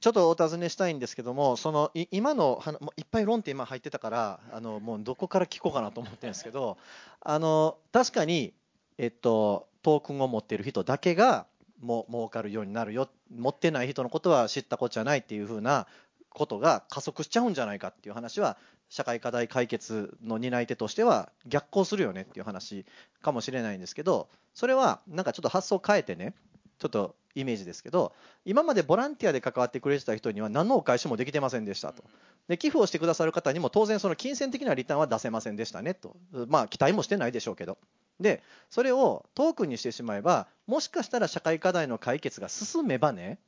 [0.00, 2.62] ちょっとお尋ねしたいんですけども、そのい今の
[2.96, 6.76] いっぱい論点今入ってたから、あのもうどこから聞こうかなと思ってるんですけど、
[7.20, 8.52] あの確かに
[8.98, 11.46] えっとトークンを持ってる人だけが
[11.80, 15.86] も儲かるようになるよ、持ってない人のことは知ったこっちゃないっていう風な
[16.28, 18.58] ことが加速しちゃうんじゃないかっていう話は
[18.94, 22.86] 社会課題解決の担い手としては逆行するよねっていう話
[23.22, 26.32] かもしれないんですけどそれはなんかちょっと発想を変えてね
[26.78, 28.12] ちょっとイメージですけど
[28.44, 32.04] 今までボランティアで関わってくれてた人には何のお返しもできてませんでしたと。
[32.46, 36.14] で寄付をしてくださる方にも当然その金銭的なリターンは出せませんでしたねと。
[36.46, 37.78] まあ期待もしてないでしょうけど。
[38.20, 43.40] でそれをトークンにしてしまえばもしかしたら社会課題の解決が進めばね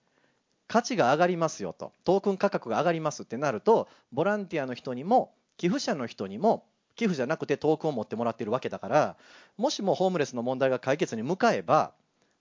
[0.67, 1.93] 価値が上がりますよと。
[2.05, 6.65] トークン価格が上がりますってなるとボランティアの人にも寄付者の人にも
[6.97, 9.17] 寄付じゃなくてトークンを持ってもらっているわけだから
[9.57, 11.93] もしもホームレスの問題が解決に向かえば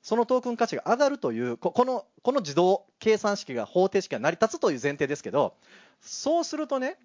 [0.02, 5.56] そのトークン価値が上がるというここのこの自動計算式が方程式が成り立つという前提ですけど
[6.02, 6.98] そうするとね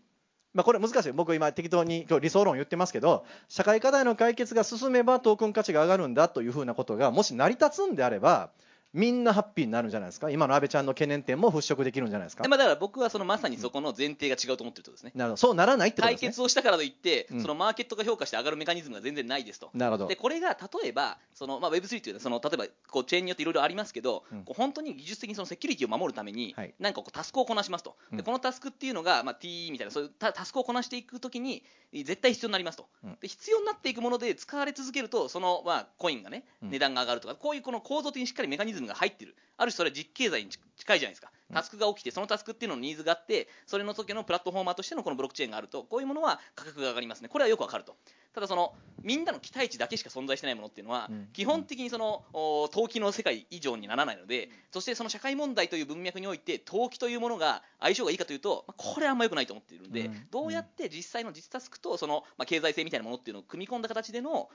[0.53, 1.12] まあ、これ難しい。
[1.12, 8.51] 僕今適当に今日理想論言ってますけど社会課題の解決が進めばトークン価値が上がるんだというふうなことがもし成り立つんであれば
[8.92, 10.31] みんなハッピーになるんじゃないですか？
[10.31, 12.42] 今の安倍ちゃんの懸念点も払拭できるんじゃないですか？
[12.42, 15.12] でまあ、だから僕はそのまさにそこの前提が違うと思ってるとですね。
[15.14, 15.37] なるほど。
[15.37, 16.29] そうならないってこと対ですね。
[16.31, 17.42] 決をしたからといって、うん。
[17.42, 19.70] そのマーケットが評価して上がるメカニズムが全然ないですと。
[19.74, 20.07] なるほど。
[20.09, 24.44] でこれが例えばその、まあ、Web3 というのはその例えばこうチェーンによっていろいろありますけど、うん。
[24.44, 26.74] こう本当に技術的にそのセキュリティを守るために、はい。
[26.81, 28.16] 何かこうタスクをこなしますと、うん。
[28.16, 33.16] でこのタスクっていうのが、まあ、T みたいなそういうタタスクをこなしていくときに絶対必要になりますと、うん。
[33.20, 36.70] で必要になっていくもので使われ続けるとその、まあ、コインがねうん。
[36.70, 39.37] 値段が上がるとか、こういうこの構造的にしっかりメカニズムが入ってる。
[39.57, 41.31] ある種それは実経済に近いじゃないですか。
[41.53, 47.29] タスクが起きてそのタスクっていうののニーズがあってそれの時のプラットフォーマーとしてのこのブロックチェーンがあるとこういうものは価格が上がりますね。
[47.29, 47.97] これはよくわかると。
[48.33, 51.29] ただそのみんなの期待値だけしか存在してないものっていうのは、うん。
[51.33, 60.27] 基本的にそのお投機の世界以上にならないので、そしてその社会問題という文脈において投機というものが相性がいいかというと、まあこれはあんま良くないと思っているので、うん。
[60.31, 64.49] どうやって実際の実タスクとその、まあ、経済性みたいなものっていうのを組み込んだ形での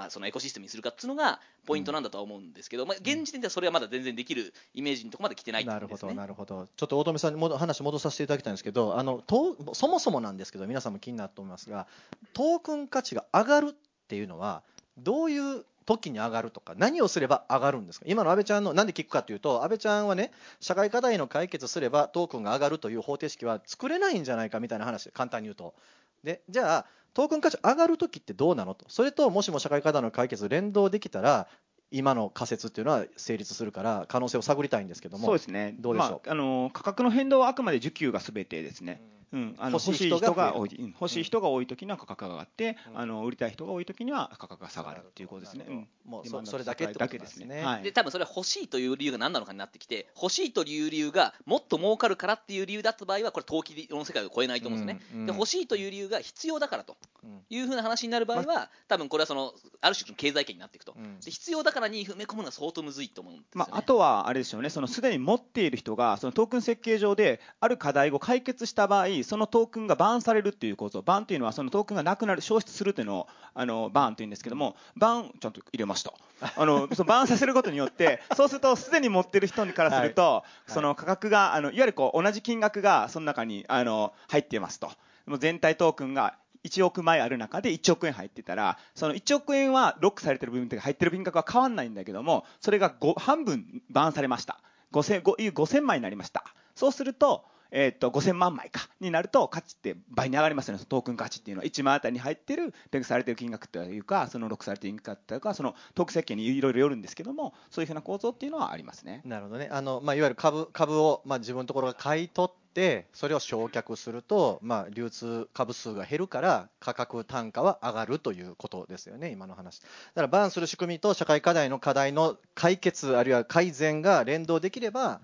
[0.00, 6.16] まあ、そのエコシステムにするかっていうのがポイントなんだとは思うんですけど、まあ、現時点ではそれはまだ全然できるイメージのところまで来てないなるほど、ことですね。
[6.18, 6.66] なるほど。
[6.74, 11.86] ちょっと大留さんにもど話戻させていただきたいんですけど、あのとそもそもなんですけど、皆さんも気になると思いますが、
[12.32, 13.74] トークン価値が上がるっ
[14.08, 14.62] ていうのは、
[14.96, 25.74] どういう時に上がるとか、何をすれば上がるんですか、今の安倍ちゃんの、なんで聞くかというと、安倍ちゃんはね、社会課題の解決すればトークンが上がるという方程式は作れないんじゃないかみたいな話、簡単に言うと。
[26.22, 31.48] でじゃあ、トークン価値上がるときってどうなのと、それともしも社会課題の解決連動できたら、
[31.90, 36.10] 今の仮説っていうのは成立するから、可能性を探りたいんですけども、そうですね、どうでしょう？
[36.10, 42.98] まあ、あの価格の変動はあくまで需給がすべてですね、うん、あの欲しい人が多い、うん欲しい人が多いときには価格が上がって、うん。
[42.98, 45.66] あの売りたい人が多いときには価格が下がるっていうことですね。
[45.68, 45.88] うん。
[46.04, 47.62] もうそそれだけってことなんですね。
[47.62, 47.82] はい。
[47.82, 55.26] で多分それは欲しいという理由が何なのかになってきて欲しいという理由がもっと儲かるからっていう理由だった場合はこれ投機の世界を超えないと思うんですね、うんうん。
[55.26, 57.40] で欲しいという理由が必要だからとうん。
[57.50, 61.20] いうふうな話になる場合は多分これはそのある種の経済圏になっていくと、うん。
[61.20, 76.12] で必要だからに埋め込むのは相当むずいと思うんですよね、まあ、あとはあれですよね、そのすでに持っている人がそのトークン設計上である課題を解決した場合、そのトークンがバーンされるっていう構造、バーンというのはそのトークンがなくなる、消失するというのをあのバーンというんですけども、バーン、ちゃんと入れました、
[76.56, 80.72] あのそのバーンさせることによって、 そうすると、すでに持っている人からすると、い。
[80.72, 84.90] その価格が、あのいわゆるこう同じ金額がその中にあの入っていますと。
[85.26, 94.60] もう全体トークンが1億枚ある中で1億円入ってたらその1億円はロックされてる部分というか入ってる金額は変わらないんだけどもそれが5半分バーンされました。
[94.92, 96.44] 5000 5000枚になりました。
[96.74, 100.84] そうするとえー、と5000万枚かになると価値って倍に上がりますよね。
[100.88, 109.22] トークン価値っていうのは1万あたりに入ってるペグされてる金額というかそのロックされてる金額というかそのトーク設計にいろいろよるんですけどもそういうふうな構造っていうのはありますね。
[109.24, 109.68] なるほどね。
[109.70, 119.80] あの、まあ、いわゆる株株を、まあ、自分のところが買い取ってそれを焼却すると、まあ、流通株数が減るから価格単価は上がるということですよね今の話。
[119.80, 125.20] だからバーンする仕組みと社会課題の課題の解決あるいは改善が連動できれば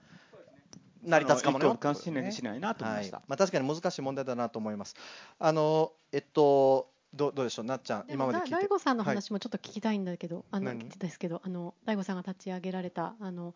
[1.07, 1.77] 成り立つかもね。
[1.79, 3.16] 関心にしないなと思いました。
[3.19, 3.25] はい。
[3.29, 4.95] まあ、確かに難しい問題だなと思います。
[5.38, 7.64] あのえっとどうどうでしょう？
[7.64, 8.51] なっちゃん今まで聞いて。
[8.51, 10.88] 大悟さんの話もちょっと聞きたいんだけど、あの何？
[10.88, 13.55] ですけどあの大悟さんが立ち上げられたあの、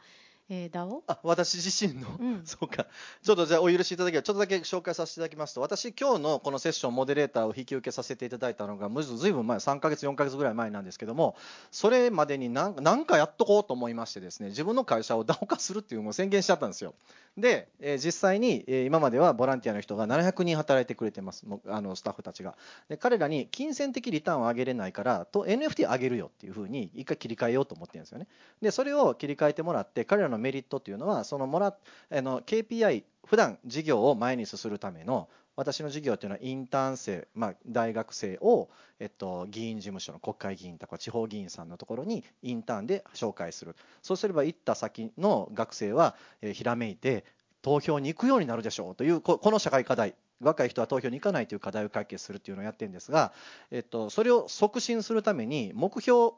[0.52, 2.42] えー、DAO あ私自身の、うん。
[2.44, 2.86] そうか。
[3.22, 5.60] ちょっとじゃあお許しいただければちょっとだけ紹介させていただきますと。
[5.60, 11.36] 私今日のこのセッションモデレーターを引き受けさせていただいたのがむずずいぶん前3ヶ月4ヶ月ぐらい前なんですけども
[11.70, 16.94] それまでに何何かやっとこうと思いましてですね自分の会社を DAO 化するっていうのを宣言しちゃったんですよ。
[17.36, 22.56] で、えー実際に、えー今まではボランティアの人が700人働いてくれてますもうあのスタッフたちが。
[22.88, 28.26] で彼らに金銭的リターンを上げれないからと NFT 上げるよっていうふうに一回切り替えようと思ってるんですよね。
[28.60, 31.74] でそれを切り替えてもらって彼らのメリットっていうのはそのもら
[32.10, 43.76] あの KPI 普段事業を前に進むための私の事業っていうのはインターン生、まあ、大学生を、えっと、議員事務所の国会議員とか地方議員さんのところにインターンで紹介する。
[44.00, 47.24] そうすれば行った先の学生は、えひらめいて
[47.60, 50.14] 投票に行くようになるでしょうというこの社会課題。
[50.40, 53.34] 若い人は投票に行かないという課題を解決するっていうのをやってるんですが、
[53.70, 56.32] えっと、それを促進するために目標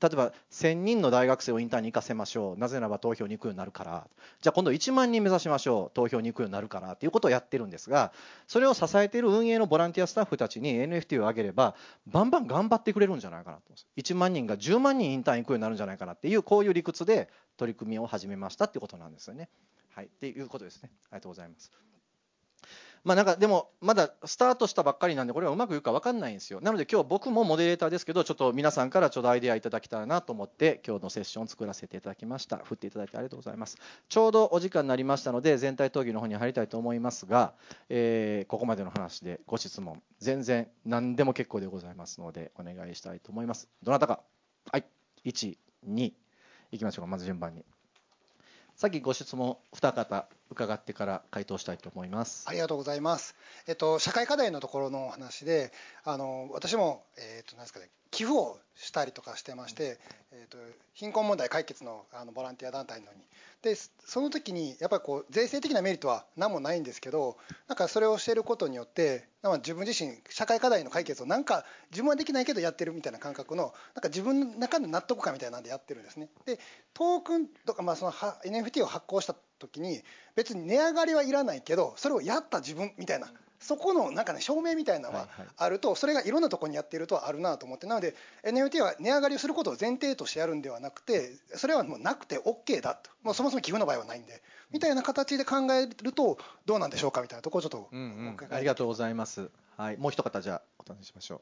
[0.00, 4.06] 例えば1000人の大学生をインターンに行かせましょうなぜならば投票に行くようになるから
[4.42, 8.12] じゃあ今度1万人目指しましょう投票に行くようになるからということをやってるんですが
[8.46, 11.74] それを支えている運営のボランティアスタッフたちに NFT を上げれば
[12.06, 13.62] バンバン頑張ってくれるんじゃないかなと
[13.96, 19.48] 1万人が10万人インターン行くようになるんじゃないかなっていうこういう理屈で取り組みを始めましたっていうことなんですよね。
[19.94, 20.90] はい、っていうことですね。
[21.04, 21.70] ありがとうございます。
[23.04, 26.60] まあなんかでもまだスタートしたばっかりなんでこれはうまくいくか分かんないんですよ。
[26.62, 32.56] なので今日僕もモデレーターですけどちょっと皆さんからちょっとアイデアいただきたいなと思って今日のセッションを作らせていただきました。
[32.56, 33.76] 振っていただいてありがとうございます。
[34.08, 37.52] ちょうどお時間になりましたので全体討議の方に入りたいと思いますが、
[37.90, 43.68] えーここまでの話でご質問全然何でも結構でございますのでお願いしたいと思います。
[43.82, 44.20] どなたか。
[44.70, 44.84] はい。
[45.24, 46.12] 12
[46.72, 47.64] いきましょうかまず順番に。
[48.76, 50.28] さっきご質問二方。
[50.54, 53.34] 伺ってから回答したいと思いますありがとうございます。
[53.66, 55.72] えっと社会課題のところのお話で、
[56.04, 59.98] あの私もえっとなんですかね寄付をしたりとかしてまして、
[60.32, 60.56] えっと
[60.94, 63.18] 貧困問題解決のあのボランティア団体のに。
[63.62, 63.74] で
[64.06, 76.28] その時にやっぱりこう税制的なメリットは何もないんですけど、なんかそれをしていることによって、なんか自分自身社会課題の解決をなんか自分はできないけどやってるみたいな感覚のなんか自分の中の納得感みたいなんでやってるんですね。
[76.44, 76.60] で
[76.92, 80.02] トークンとかまあそのは NFT を発行した時に
[80.34, 83.28] 別に値上がりはいらないけどそれをやった自分みたいな
[83.64, 85.48] そこのなんかね証明みたいなのははいはい。
[85.56, 87.86] あるとそれがいろんなところにやっているとあるなと思って。
[87.86, 93.10] なので NFT は値上がりをすることを前提としてやるんではなくてそれはもうなくて OK だと。
[93.22, 94.42] もうそもそも寄付の場合はないんで。
[94.70, 96.36] みたいな形で考えると
[96.66, 98.54] どうなんでしょうかみたいなところをちょっとうんうん。
[98.54, 99.50] ありがとうございます。
[99.78, 101.40] はい、もう一方じゃあお尋ねしましょ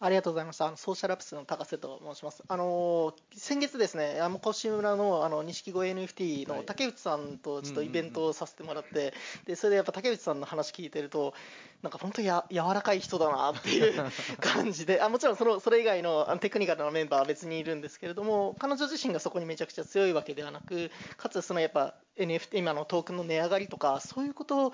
[0.00, 0.66] ありがとうございました。
[0.66, 2.44] あのソーシャルアップスの高瀬と申します。
[2.46, 9.12] あの先月ですね、山越村のあの錦鯉 NFT はいの竹内さんとちょっとイベントをさせてもらって、
[9.44, 9.46] う。
[9.46, 11.34] でそれでやっぱ竹内さんの話聞いてると、
[11.82, 24.72] なんか本当や柔らかい人だなっていう 感じで、あもちろんそのそれ以外のあのテクニカルなメンバーは別にいるんですけれども、彼女自身がそこにめちゃくちゃ強いわけではなく、かつそのやっぱ NFT 今のトークンの値上がりとかそういうことを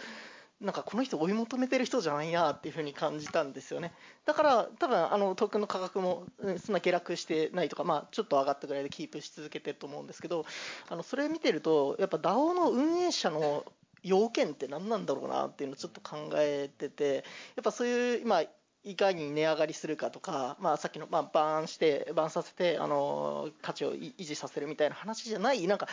[0.64, 3.92] なんかこの人追い求めてる人じゃないなっていうふうに感じたんですよね。
[4.24, 6.24] だから多分あのトークンの価格も
[6.64, 10.46] そんな下落してないとか、まあ、ちょっと上がったぐらいでキープし続けてると思うんですけど
[10.88, 13.64] あのそれ見てるとやっぱ DAO の運営者の
[14.03, 17.24] 要件って何なんだろうなっていうのをちょっと考えてて
[17.57, 18.42] やっぱそういう今
[18.85, 25.88] いかに値上がりするかとか、まあ、さっきの、まあ、バーンしてバーンさせてあの価値を維持させるみたいな話じゃないなんか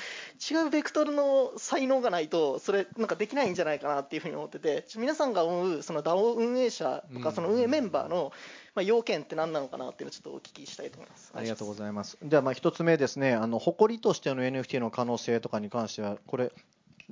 [0.52, 8.34] 違うベクトルの才能がないとそれなんかできないんじゃないかなっていうふうに思ってて皆さんが思うその DAO 運営者とうんかその運営メンバーの、
[8.76, 11.32] まあ、要件って何なのかなっていうのをちょっとお聞きしたいと思います。
[11.34, 12.18] ありがとうごいざいます。
[12.22, 16.52] ではまあ一つ目ですね、あの誇りとしての NFT の可能性とかに関してはこれ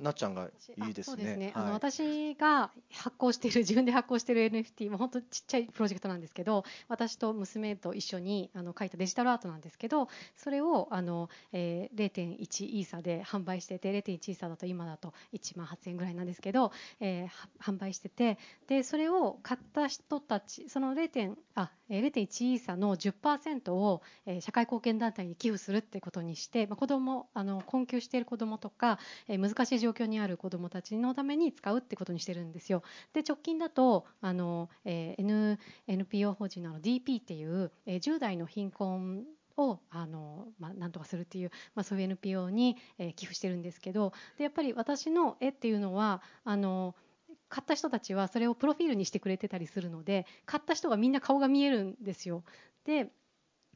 [0.00, 0.44] なっちゃんが
[0.86, 1.52] いいですあそうですねね。。
[1.54, 21.34] あのはい私が発行している自分で発行している NFT も本当ちっちゃいプロジェクトなんですけど、私と娘と一緒にあの書いたデジタルアートなんですけど、それをあの、えー、0.1イーサで販売してて、0.1イーサだと今だと1万8000円ぐらいなんですけど、えーは販売してて、でそれを買った人たち、その 0.
[21.54, 28.98] あえー0.1イーサの10%を、えー社会貢献団体に寄付するってことにして、まあ、子供あの困窮している子供とか、
[29.28, 32.82] えー難しい状状況にある子どもたちのために使うってことにしてるんですよ。
[33.12, 39.24] で直近だとあの、えー N NPO 法人の DP っていう、えー10代の貧困
[39.56, 46.94] をあの、まあ、なんとかするっていう、まあ、そういう NPO に、えー寄付してるんですけどでやっぱり私の絵っていうのはあの
[47.48, 52.44] 買った人たちはそれをプロフィールにしてくれてたりするので買った人がみんな顔が見えるんですよ。
[52.84, 53.10] で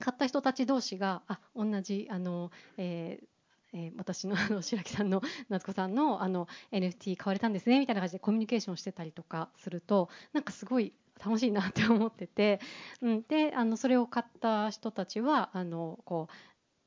[0.01, 3.34] 買った人たち同士があ同じあの、えー
[3.75, 10.93] えー私のあの白木さんの夏子さんのあの NFT 買われたんですねみたいな感じでコミュニケーションしてたりとかするとなんかすごい
[11.25, 12.61] 楽しいなって思ってて、
[13.03, 16.35] うん、であのそれを買った人たちはあのこう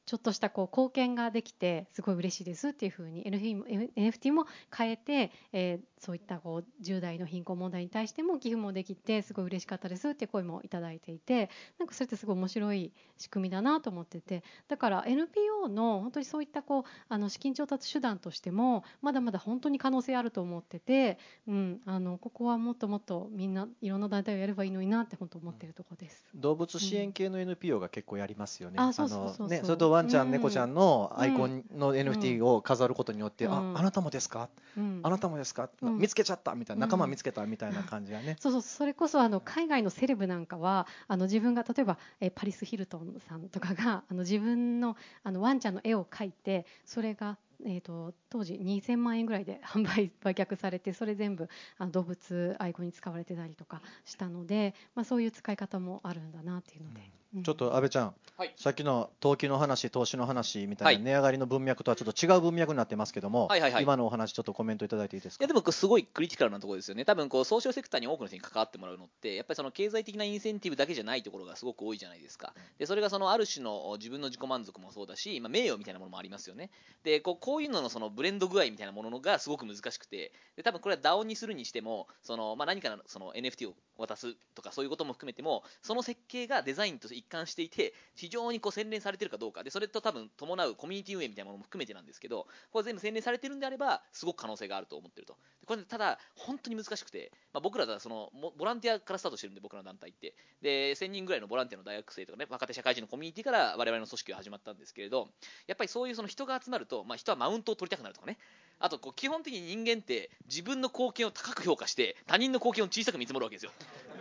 [0.06, 14.44] ちょっとしたこう貢献ができてすごい嬉しいですっていうふうに NFT も変えて、えそういったこう10代の貧困問題に対しても寄付もできてすごい嬉しかったですっていう声もいただいていてなんかそれってすごい面白い仕組みだなと思ってて。
[14.68, 21.18] だから NPO の本当にそういったこうあの資金調達手段としてもまだまだ本当に可能性あると思ってて、
[21.48, 26.26] うん、あのここはもっともっとみんないろんな団体をやればいいのになって本当思ってるところです。
[26.36, 28.76] 動物支援系の NPO が結構やりますよね。
[28.78, 29.48] あそうそうそうそう。
[29.48, 33.52] のねそれとワンちゃん、うん猫ちゃんのアイコンの NFT を飾ることによって、うん。
[33.76, 35.00] ああなたもですか、うん。
[35.04, 38.36] あなたもですか、うん見つけちゃったみたいな仲間うん見つけたみたいな感じがね。
[38.40, 57.02] そうそうそれこそあの海外のセレブなんかはあの自分が例えば、えーパリス・ヒルトンさんとかがあの自分のあのワンちゃんの絵を描いてそれが、えー、と当時2000万円ぐらいで 販売売却されてそれ全部あの動物愛護に使われてたりとかしたので、まあ、そういう使い方もあるんだなっていうので、
[57.36, 57.44] うん。
[57.44, 58.54] ちょっと安倍ちゃん、はい。
[58.56, 61.04] さっきの投機の話、投資の話みたいはない。
[61.04, 63.84] 値上がりの文脈とはちょっと違う文脈になってますけども、はいはいはい。
[63.84, 65.44] 今のお話、ちょっとコメントいただいていいですか？
[65.44, 76.70] いやでもすごいクリティカルなところですよね、多分こうソーシャルセクターに多くの人に関わってもらうのって、やっぱりその経済的なインセンティブだけじゃないところがすごく多いじゃないですか、でそれがそのある種の自分の自己満足もそうだし、まあ、名誉みたいなものもありますよね、
[77.04, 95.38] でこうこういうののそのブレンド具合みたいなものがすごく難しくて、で多分これは DAO にするにしても、そのまあ、何かのその NFT を渡すとかそういうことも含めても、その設計がデザインと一貫していて、非常にこう洗練されてるかどうかで、それと多分伴うコミュニティ運営みたいなものも含めてなんですけど、これ全部洗練されてるんであれば、すごく可能性があると思ってると。
[95.66, 100.36] これただ、本当に難しくて、まあ、僕らだそのボランティアからスタートしてるんで、僕らの団体って。
[100.62, 105.30] で、1000人ぐらいのボランティアの大学生とかね、若手社会人のコミュニティから我々の組織が始まったんですけれど、
[105.66, 108.38] やっぱりそういうその人が集まると、まあ、人はマウントを取りたくなるとかね、
[108.80, 113.72] あとこう基本的に人間って自分の貢献を高く評価して他人の貢献を小さく見積もるわけですよ。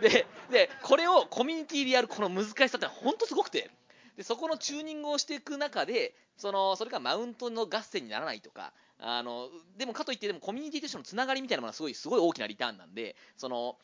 [0.01, 3.69] ででこれをコミュニティでやるこの難しさってのは本当すごくて。
[4.17, 13.77] でそこのチューニングをしていく中でそのそれがマウントの合戦にならないとかあのでもかといってでもコミュニティとしてのつながりみたいなものはすごいすごい大きなリターンなんでその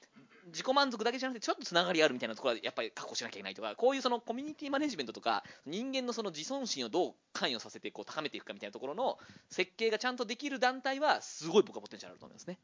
[0.48, 9.18] 自己満足だけじゃなくてちょっとつながりあるみたいなところはやっぱり確保しなきゃいけないとかこういうそのコミュニティマネジメントとか人間のその自尊心をどう関与させてこう高めていくかみたいなところの
[9.50, 12.58] 設計がちゃんとできる団体はすごい僕はポテンシャルあると思いますね。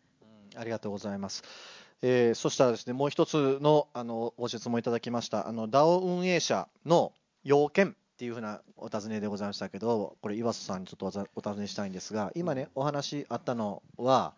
[0.55, 1.43] ありがとうございます。
[2.01, 7.11] えーそしたらですね、もう一つのあのご質問いただきました、あの DAO 運営者の
[7.43, 11.05] 要件っていうふうなお尋ねでございましたけど、これ、岩瀬さんにちょっと
[11.35, 14.33] お尋ねしたいんですが、今ね、お話あったのは、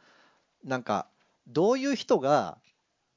[0.64, 1.08] なんか、
[1.48, 2.60] どういう人が、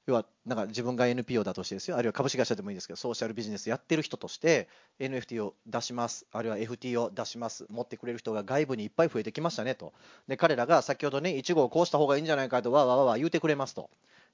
[0.06, 4.68] 要はなんか自分が NPO だとしてですよ、あるいは株式会社でもいいですけど、ソーシャルビジネスやってる人として、
[5.00, 9.94] NFT を出します、あるいは FT を出します、持ってくれる人が外部にいっぱい増えてきましたねと。
[10.28, 13.88] で彼らが先ほどね1号こうした方がいいんじゃないかとわわわわ言ってくれますと。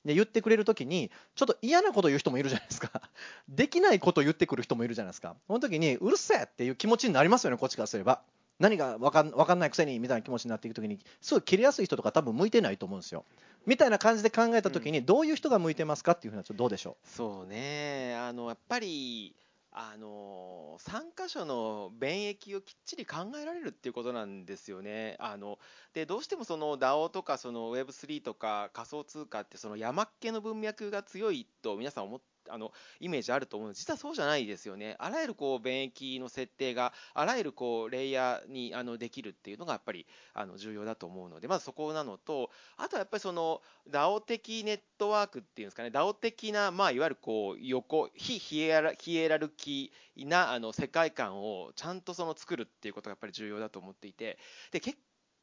[0.04, 3.02] で言ってくれるときにちょっと嫌なこと言う人もいるじゃないですか。
[3.48, 5.36] できないこと言ってくる人もいるじゃないですか。
[5.46, 8.22] その時にうるせえっていう気持ちになりますよねこっちからすれば。
[8.58, 13.24] 何が分かん分かんないくせにみたいな気持ちになっていくときにすごい切れやすい人とか多分向いてないと思うんですよ。
[13.66, 18.16] みたいな感じで考えたときにどういう人が向いてますかっていうふうなちょっとどうでしょそうね。
[18.16, 19.34] あのやっぱり
[19.72, 25.16] あの参加者の便益をきっちり考えられるっていうことなんですよね。
[25.20, 25.58] あの
[25.94, 32.20] でどうしてもその DAO とかその Web3 とか仮想通貨ってその山っ気の文脈が強いと皆さん思っ
[32.52, 33.74] あのイメージあると思うの。
[33.74, 34.96] で実はそうじゃないですよね。
[34.98, 45.90] あらゆるこう便益の設定があらゆるこうレイヤーにあのできるっていうのがやっぱりあの重要だと思うのでまずそこなのとあとはやっぱりその DAO 的ネットワークっていうんですかね。
[45.90, 54.38] DAO 的なまあいわゆるこう横非ヒエラヒエラルキーなあの世界観をちゃんとその作るっていうことがやっぱり重要だと思っていて。
[54.72, 54.98] で結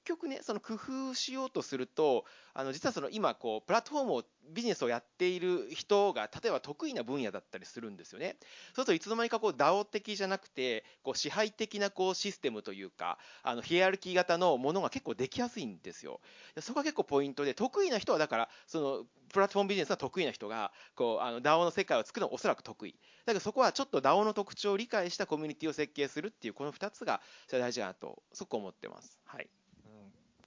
[0.08, 8.38] 局ねその工夫しようとするとあの実はその今こうプラットフォームをビジネスをやっている人が例えば得意な分野だったりするんですよね。
[8.40, 8.46] そう
[8.76, 16.22] するといつの間にかこう DAO 的じゃなくてこう支配的なこうシステムというかあのヒエラルキー型のものが結構できやすいんですよ。
[16.60, 22.94] そこが結構ポイントで得意な人はだからそのプラットフォームビジネスが得意な人がこうあの DAO の世界を作るのはおそらく得意。
[23.26, 29.20] だけどそこはちょっと DAO の特徴を理解したコミュニティを設計するっていうこの2つが大事だなとすごく思ってます。
[29.26, 29.50] はい。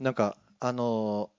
[0.01, 1.31] なんかあの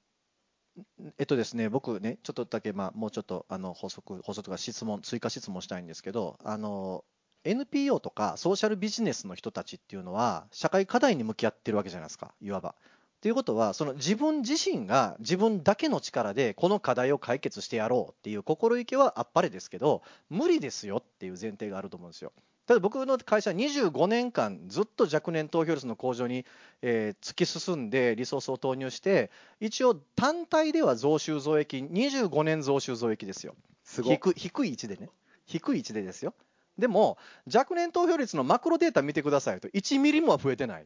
[1.18, 7.04] えっとですね、僕ね、ちょっとだけ、まあ、もうちょっとあの補足、補足とか質問、追加質問したいんですけど、あの
[7.44, 12.76] NPO とかソーシャルビジネスの人たちっていうのは、社会課題に向き合ってるわけじゃないですか、いわば。
[13.22, 22.32] ということは、その自分自身が自分だけの力でこの課題を解決してやろうっていう心意気はあっぱれですけど、無理ですよっていう前提があると思うんですよ。
[22.68, 26.46] ただ僕の会社25年間ずっと若年投票率の向上に、
[26.82, 33.56] えー突き進んでリソースを投入して一応単体では増収増益25年増収増益ですよ。
[33.84, 35.10] すごい低い低い位置でね。
[35.46, 36.34] 低い位置でですよ。
[36.78, 37.18] でも
[37.54, 40.86] 若年投票率のマクロデータ見てくださいと1ミリも増えてない。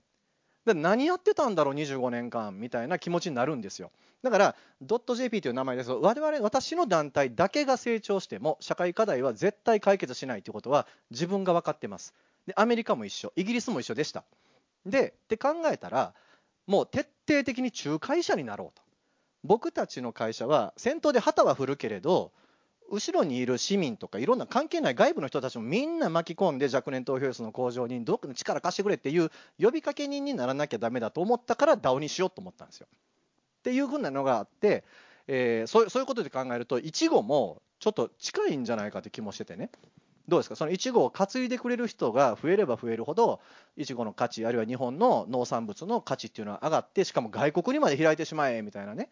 [0.65, 3.91] で何やってたんだろう25年間みたいな気持ちになるんですよ
[4.23, 12.13] だからドット .jp という名前ですが我々私の団体だけが成長しても社会課題は絶対解決しないということは自分が分かってます。
[12.47, 13.33] でアメリカも一緒。
[13.35, 14.23] イギリスも一緒でした。
[14.85, 16.13] でって考えたら
[16.67, 18.83] もう徹底的に仲介者になろうと。
[19.43, 22.31] 僕たちの会社は先頭で旗は振るけれど
[22.91, 32.87] 後ろにいる市民とかいろんな関係ない外部の人たちもみんな巻き込んで若年投票率の向上にどっかの力貸してくれっていう呼びかけ人にならなきゃダメだと思ったから DAO にしようと思ったんですよ。
[33.65, 34.83] っていうふうなのがあって、
[35.27, 39.71] えーそうそういうことで考えるといちごもちょっと近いんじゃないかって気もしててね。
[40.27, 40.55] どうですか？
[40.55, 43.39] そのいちごを担いでくれる人が増えれば増えるほど
[43.75, 49.09] いちごの価値あるいは日本の農産物の価値っていうのは上がってしかも外国にまで開いてしまえみたいなね。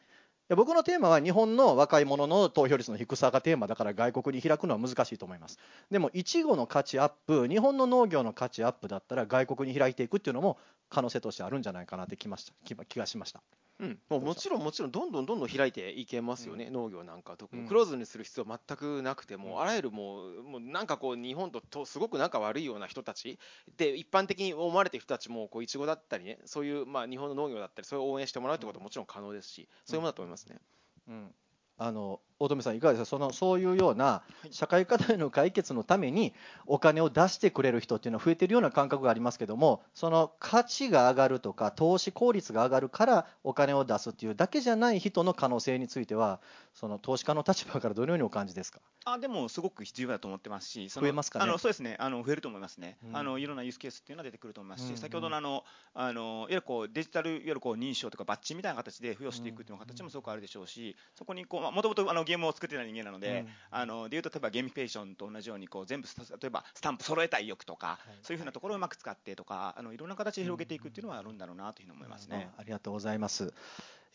[0.49, 5.58] 僕のテーマは日本の若い者の投票率の低さがテーマだから外国に開くのは難しいと思います。
[5.89, 12.54] でもいちごの価値アップ日本の農業の価値アップだったら外国に開いていくっていうのも可能性としてあるんじゃないかなって気ました
[12.86, 13.41] 気がしました。
[13.80, 23.39] うん、もうもちろん、もちろん、どんどんどんどん開いていけますよね、農業なんか、特うんにクローズにする必要は全くなくて、もうんうあらゆるもう、もうなんかこう、日本ととすごく仲悪いような人たち、
[23.78, 30.59] で一般的に思われている人たちも、こういちごだったりね、そういう、まあ、日本の農業だったり、それを応援してもらうってことはもちろん可能ですし、そういうものだと思いますね。
[31.07, 31.36] うん、
[31.78, 33.06] あの大留さん、いかがですか？
[33.06, 34.22] その、そういうような
[34.52, 36.34] 社会課題の解決のために
[36.66, 46.41] お金を出してくれる人っていうのは増えてるような感覚がありますけども、その価値が上がるとか、投資効率が上がるからお金を出すっていうだけじゃない人の可能性については、
[46.74, 48.80] その投資家の立場からどのようにお感じですか？
[49.06, 51.44] あでもすごく必要だと思ってますし、増えますかね？
[51.44, 53.18] あのそうですね、あの増えると思いますね、うん。
[53.18, 55.64] あのいろんなユースケースっていうのは出てくると思いますし、うん先ほどのあの
[55.94, 72.50] あのいわゆるこうデジタルいわゆるこう認証とかバッジみたいな形で付与していくという形もすごくあるでしょうし、そこにこうもともとあのゲームを作ってた人間なので、うんあのでいうと例えばゲーミフィケーションと同じようにこう全部例えばスタンプ揃えたい欲とか、そういうふうなところをうまく使ってとか、あのいろんな形で広げていくっていうのはあるんだろうなというふうに思いますね。
[72.58, 73.54] あありがとうございます。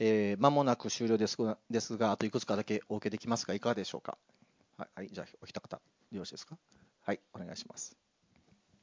[0.00, 4.16] えー、間もなく終了ですがですが、あといくつかだけお受けできますが、いかがでしょうか？
[4.76, 5.80] はい、はい、じゃあ、お一方、
[6.12, 6.56] よろしいですか？
[7.04, 8.07] はい、お願いします。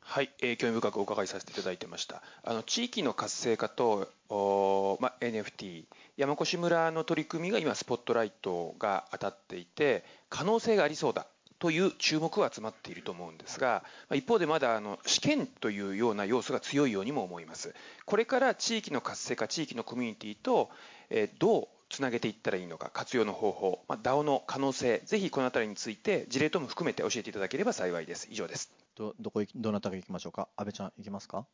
[0.07, 2.21] はい、えー興味深くお伺いさせていただいてました。
[2.43, 5.83] あの地域の活性化と、おま、NFT、
[6.15, 11.25] 山越村の取り組みが今、スポットライトが当たっていて、可能性がありそうだ
[11.59, 13.83] という注目が集まっていると思うんですが、
[14.13, 17.73] 一方でまだあの試験というような要素が強いようにも思います。
[18.05, 20.69] これから地域の活性化、地域のコミュニティと、
[21.09, 28.27] えどうつなげていったらいいのか、活用の方法、まあ、DAO の可能性、ぜひこのあたりについて、事例とも含めて教えていただければ幸いです。
[28.29, 28.84] 以上です。
[28.95, 30.47] どどこ行きどなたが行きましょうか？
[30.55, 31.45] 安倍ちゃん行きますか？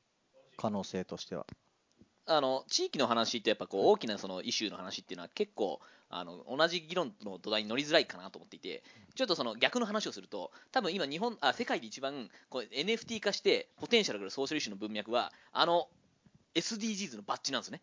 [0.57, 1.45] 可能性としては。
[2.27, 8.83] あの地域の話ってやっぱこう大きなそのイシューの話っていうのは結構あの同じ議論の土台に乗りづらいかなと思っていて
[9.15, 15.87] ちょっとその逆の話をすると多分今日本あ世界で一番こう NFT 化してポテンシャルがあるソーシャルイシューの文脈はあの
[16.53, 17.81] SDGs のバッジなんですね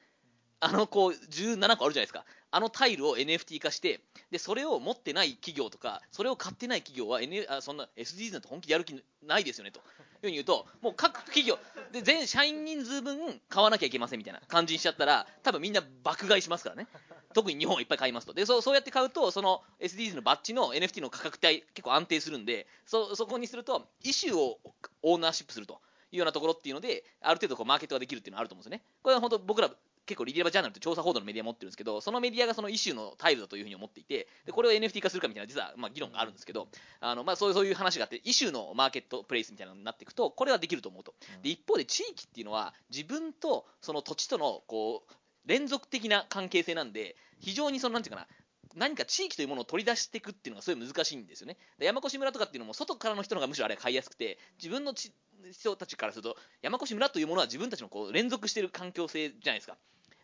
[0.61, 2.25] あのこう17個あるじゃないですか。
[2.51, 4.01] あのタイルを NFT 化して
[4.31, 9.81] でそれを持ってない企業とかそれを買ってない企業は、N、あそんな SDGs なんて本気でやる気ないですよねと。
[9.81, 9.85] いう
[10.23, 11.59] ふうに言うともう各企業
[11.93, 16.87] で全社員人数分買わなきゃいけませんみたいな感じにしちゃったら多分みんな爆買いしますからね。
[17.35, 18.33] 特に日本はいっぱい買いますと。
[18.33, 24.59] でそうそうやって買うとその SDGs のバッジの NFT の価格帯結構安定するんでそそこにするとイシューを
[25.03, 25.81] オーナーシップすると
[26.11, 28.83] いうようなところっていうのである程度こうマーケットができるっていうのはあると思うんですよね。
[29.03, 29.71] これは本当僕ら
[30.09, 36.69] 結構リディアバジャーナルって調査報道のメディア持ってるんですけどそのメディアがそのイシューのタイルだというふうに思っていてでこれを NFT 化するかみたいな実はまあ議論があるんですけど
[37.01, 41.15] あのまあそういうそういう話があってイシューのマーケットプレイスみたいなのになっていくとこれはできると思うと。
[41.43, 45.13] で一方で地域っていうのは自分とその土地とのこう
[45.47, 48.29] 連続的な関係性なんで非常にそのなんていうかな
[48.77, 51.57] 何か地域というものを取り出していくっていうのがすごい難しいんですよね。
[51.79, 55.13] で山越村とかっていうのも外からの人の方がむしろあれ買いやすくて自分のち
[55.53, 59.77] 人たちからすると山越村というものは自分たちのこう連続している環境性じゃないですか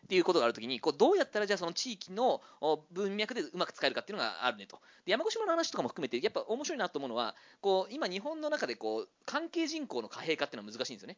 [0.05, 4.79] っていうことがあるときにこうどうやったらじゃあその地域のお文脈でうまく使えるかっていうのがあるねと。
[5.03, 11.17] で山越村の話とかも含めてやっぱ面白いなと思うのはこう今日本の中でこう関係人口の貨幣化っていうのは難しいんですよね。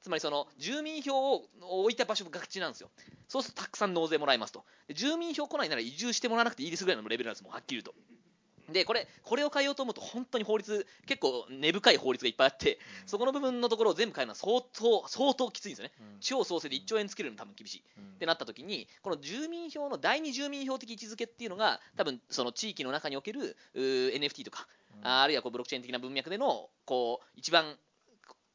[0.00, 2.90] つまりその住民票を置いた場所がちなんですよ。
[3.28, 4.64] そうするとたくさん納税もらえますと。
[4.86, 7.94] で住民票来ないなら移住してもらわなくていいですぐらいのレベルなんですもうはっきり言うと
[8.72, 17.84] でこれこれを変えようと思うと本当に法律結構根深い法律がいっぱいあって、そこの部分のところを全部変えるのは相当相当きついんですよね、地方創生で1兆円つけるの多分厳しい、
[18.16, 24.66] ってなった時にこの住民票の第二住民票的位置づけっていうのが多分その地域の中における NFT とか、
[25.02, 27.76] ああるいはこうブロックチェーン的な文脈でのこう一番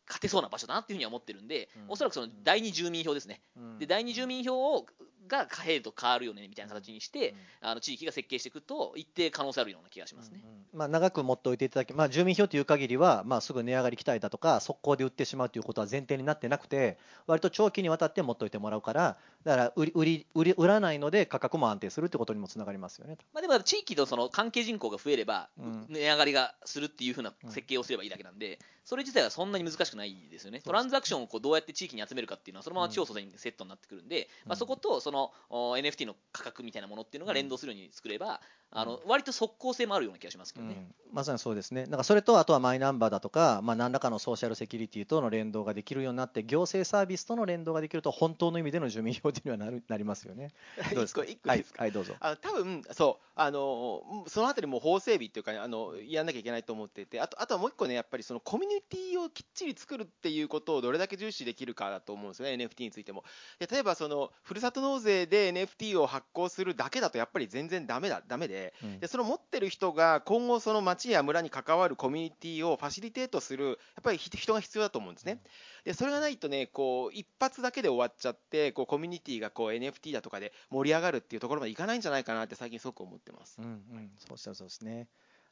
[0.08, 3.42] 勝てそうな場所だなっていうふうには思ってるんで、おそらくその第二住民票ですね、
[3.80, 4.86] で第二住民票を
[5.28, 10.42] が貨幣と変わるよねみたいな形にして、あの地域が設計していくと一定可能性あるような気がしますね。
[10.74, 16.98] まあ、長く持っておいていただき、まあ、住民票という限りは、まあ、すぐ値上がり期待だとか、速攻で売ってしまうということは前提になってなくて、
[17.28, 23.18] 割と長期にわたって持っておいてもらうから、だから売り売り売り売らないので価格も安定するってことにもつながりますよね。
[23.34, 25.86] まあ、でも地域のその関係人口が増えれば、うん。
[25.90, 35.32] 値上がりがするっていう風な設計をすればいいだけなんで、それ自体はそんなに難しくないですよね、トランザクションをこうどうやって地域に集めるかっていうのは、そのまま地方創生にセットになってくるんで、まあ、そことそのの
[35.78, 38.42] NFT の価格みたいなものっていうのが連動するように作れば、
[38.78, 40.74] あの割と即効性もあるような気がしますけどね。
[40.76, 50.52] うんまさにそうですね、なんかそれとあとはマイナンバーだとか、まあ、何らかのソーシャルセキュリティとの連動ができるようになって、行政サービスとの連動ができると、本当の意味での住民票というのはなる なりますよね。
[50.94, 51.24] どうですか？
[51.24, 51.84] 一個ですか？
[51.84, 52.16] はい、どうぞ。
[52.20, 63.24] あの多分そうあのそのあたりも法整備っていうかあのやんなきゃいけないと思っていてあとあとはもう一個ねやっぱりそのコミュニティをきっちり作るっていうことをどれだけ重視できるかだと思うんですよね NFT についても
[63.60, 75.42] で例えばそのふるさと納税で NFT を発行するだけだとやっぱり全然ダメだダメでうんでその持ってる人が今後その町や村に関わるコミュニティをファシリテートするやっぱり人人が必要だと思うんですね。
[75.84, 83.58] でそれがないとねこう一発だけで終わっちゃってこうコミュニティがこう NFT だとかで盛り上がるっていうところまでいかないんじゃないかなって最近すごく思ってます。
[83.60, 85.08] うんうん、そうしゃるそうですね。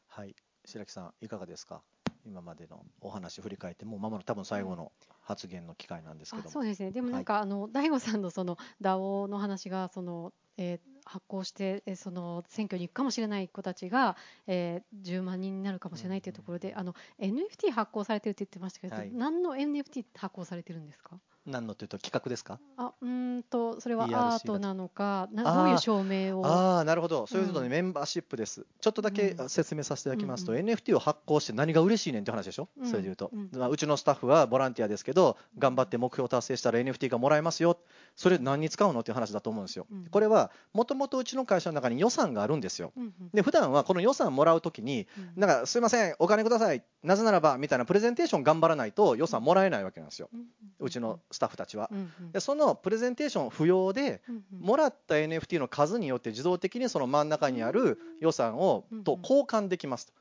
[0.07, 0.36] はい、
[0.66, 1.82] 白木さん、いかがですか、
[2.26, 4.91] 今までのお話振り返って、もうまもなく多分最後の
[5.22, 6.49] 発言の機会なんですけども。
[6.49, 14.16] あそうですねでもなんか、あの大悟さんのその DAO の話がその、えー発行して、えーその選挙に行くかもしれない子たちが、
[14.47, 19.12] えー10万人になるかもしれないというところで、あの NFT 発行されてるって言ってましたけど、はい。
[19.12, 21.20] 何の NFT 発行されてるんですか？
[21.46, 22.60] 何のというと、企画ですか？
[22.78, 26.46] あうーんとそれはアートなのかなどういう証明を？
[26.46, 27.72] ああ、なるほど、そういうことね、うん。
[27.72, 28.66] メンバーシップです。
[28.80, 29.50] ちょっとだけうん。
[29.50, 32.88] 説明させていただきますと、うんう NFT を発行して何が嬉しいねんって話でしょ、うん。
[32.88, 33.50] それで言うと、うん。
[33.52, 37.78] まあ、うちのスタッフはボランティアですけど、頑張って目標達成したら NFT がもらえますよ、
[38.16, 39.86] それ何に使うのっていう話だと思うんですよ。
[39.91, 40.06] うん。
[40.06, 42.94] これは、もともとうちの会社の中に予算があるんですよ。
[42.96, 43.30] うんうん。
[43.34, 45.41] で普段はこの予算もらうときに、うん。
[45.41, 50.46] なんかすいません、お金ください、なぜならばみたいなプレゼンテーション頑張らないと予算もらえないわけなんですよ、うん。
[50.80, 51.89] うちのスタッフたちは。
[51.91, 60.13] うんうんでそのプレゼンテーション不要で、うんうんもらった NFT の数によって自動的にその真ん中にある予算をうんと交換できますと。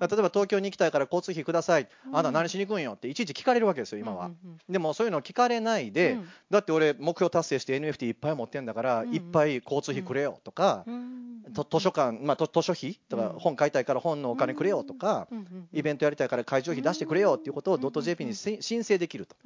[0.00, 2.16] あ例えば東京に行きたいから交通費ください、うん。
[2.16, 4.30] あなた何しに行くんよっていちいち聞かれるわけですよ、今は。
[4.68, 6.28] でもそういうの聞かれないで、うん。
[6.50, 11.42] だって俺、目標達成して NFT いっぱい持ってんだから、いっぱい交通費くれよとか、うん。
[11.54, 12.98] と図書館、まあ、と図書費？
[13.08, 13.38] とか、うん。
[13.38, 15.28] 本買いたいから本のお金くれよとか、
[15.72, 19.36] イベントやりたいから会場費出してくれよっていうことをうんドット JP にせ申請できると。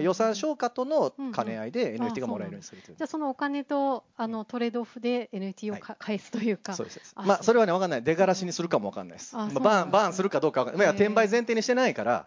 [0.00, 10.76] 予算消化との兼ね合いで NFT がもらえるようにするというじゃあそのお金とあのトレードオフで NFT をか、返すというかそうですまあそれはね分かんない出がらしにするかも分かんないです、まあ、バーンバーンするかどうかわかい。
[10.76, 12.26] いや転売前提にしてないから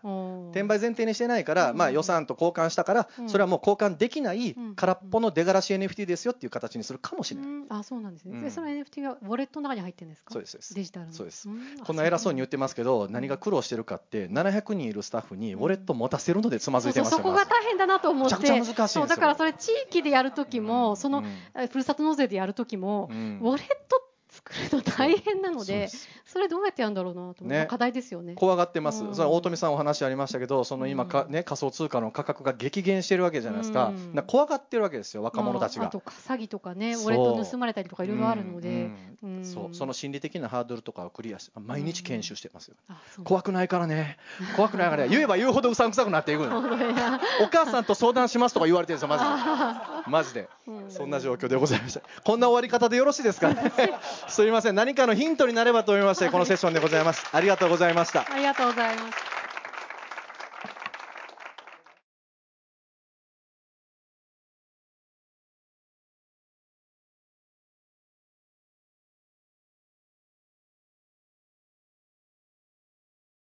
[0.52, 3.30] 転売前提にしてないから、うんまあ、予算と交換したから、うん。
[3.30, 4.76] それはもう交換できないうん。
[4.76, 7.66] 空っぽの出がらし NFT ですよっていう形にするかもしれない、うん。
[7.70, 8.44] あそうなんですね、うん。
[8.44, 10.34] でその NFT がウォレットの中に入ってるんですか？
[10.34, 11.14] そうですデジタルの。
[11.14, 11.48] そうです。
[11.84, 11.96] こん。
[11.96, 18.36] な偉そうに言ってますけど、ん何が苦労してるかって、700人いるスタッフにウォレット持たせるのでつまずいてますよ、そうそうそこが大変だなと思って。
[18.36, 18.88] めちゃくちゃ難しいんですよ。
[18.88, 21.24] そうだからそれ地域でやるときも、その
[21.72, 23.40] ふるさと納税でやるときも、うん。
[23.42, 24.02] ウォレット
[24.40, 25.90] 作るの大変なので
[26.26, 28.36] それどうやってやるんだろうなと思課題ですよね。
[28.36, 29.16] 怖がってます、うん。
[29.16, 33.94] それは大富さんお話ありましたけど、その今か、うんね、仮想通貨の価格が激減してるわけじゃないですか、
[34.28, 35.84] 怖がってるわけですよ、若者たちが。
[35.84, 37.06] まああとか詐欺とかねウそう。
[37.08, 38.90] ォレット盗まれたりとかいろいろあるので、
[39.44, 39.76] そう。
[39.76, 43.26] その心理的なハードルとかをクリアし毎日研修してますよ、あそう。
[43.26, 44.18] 怖くないからね。
[44.56, 45.10] 怖くないからね。
[45.10, 46.60] 言えば言うほどうさんくさくなっていくの
[47.42, 50.50] お母さんと相談しますとか言われてるんですよマジでマジで。
[50.68, 50.92] うん。
[50.92, 52.02] そんな状況でございました。
[52.24, 53.50] こんな終わり方でよろしいですか
[54.40, 54.76] すいません。
[54.76, 57.28] 何かのヒントになればと思いましてこのセッションでございます。
[57.34, 58.22] ありがとうございました。
[58.22, 59.39] ありがとうございます。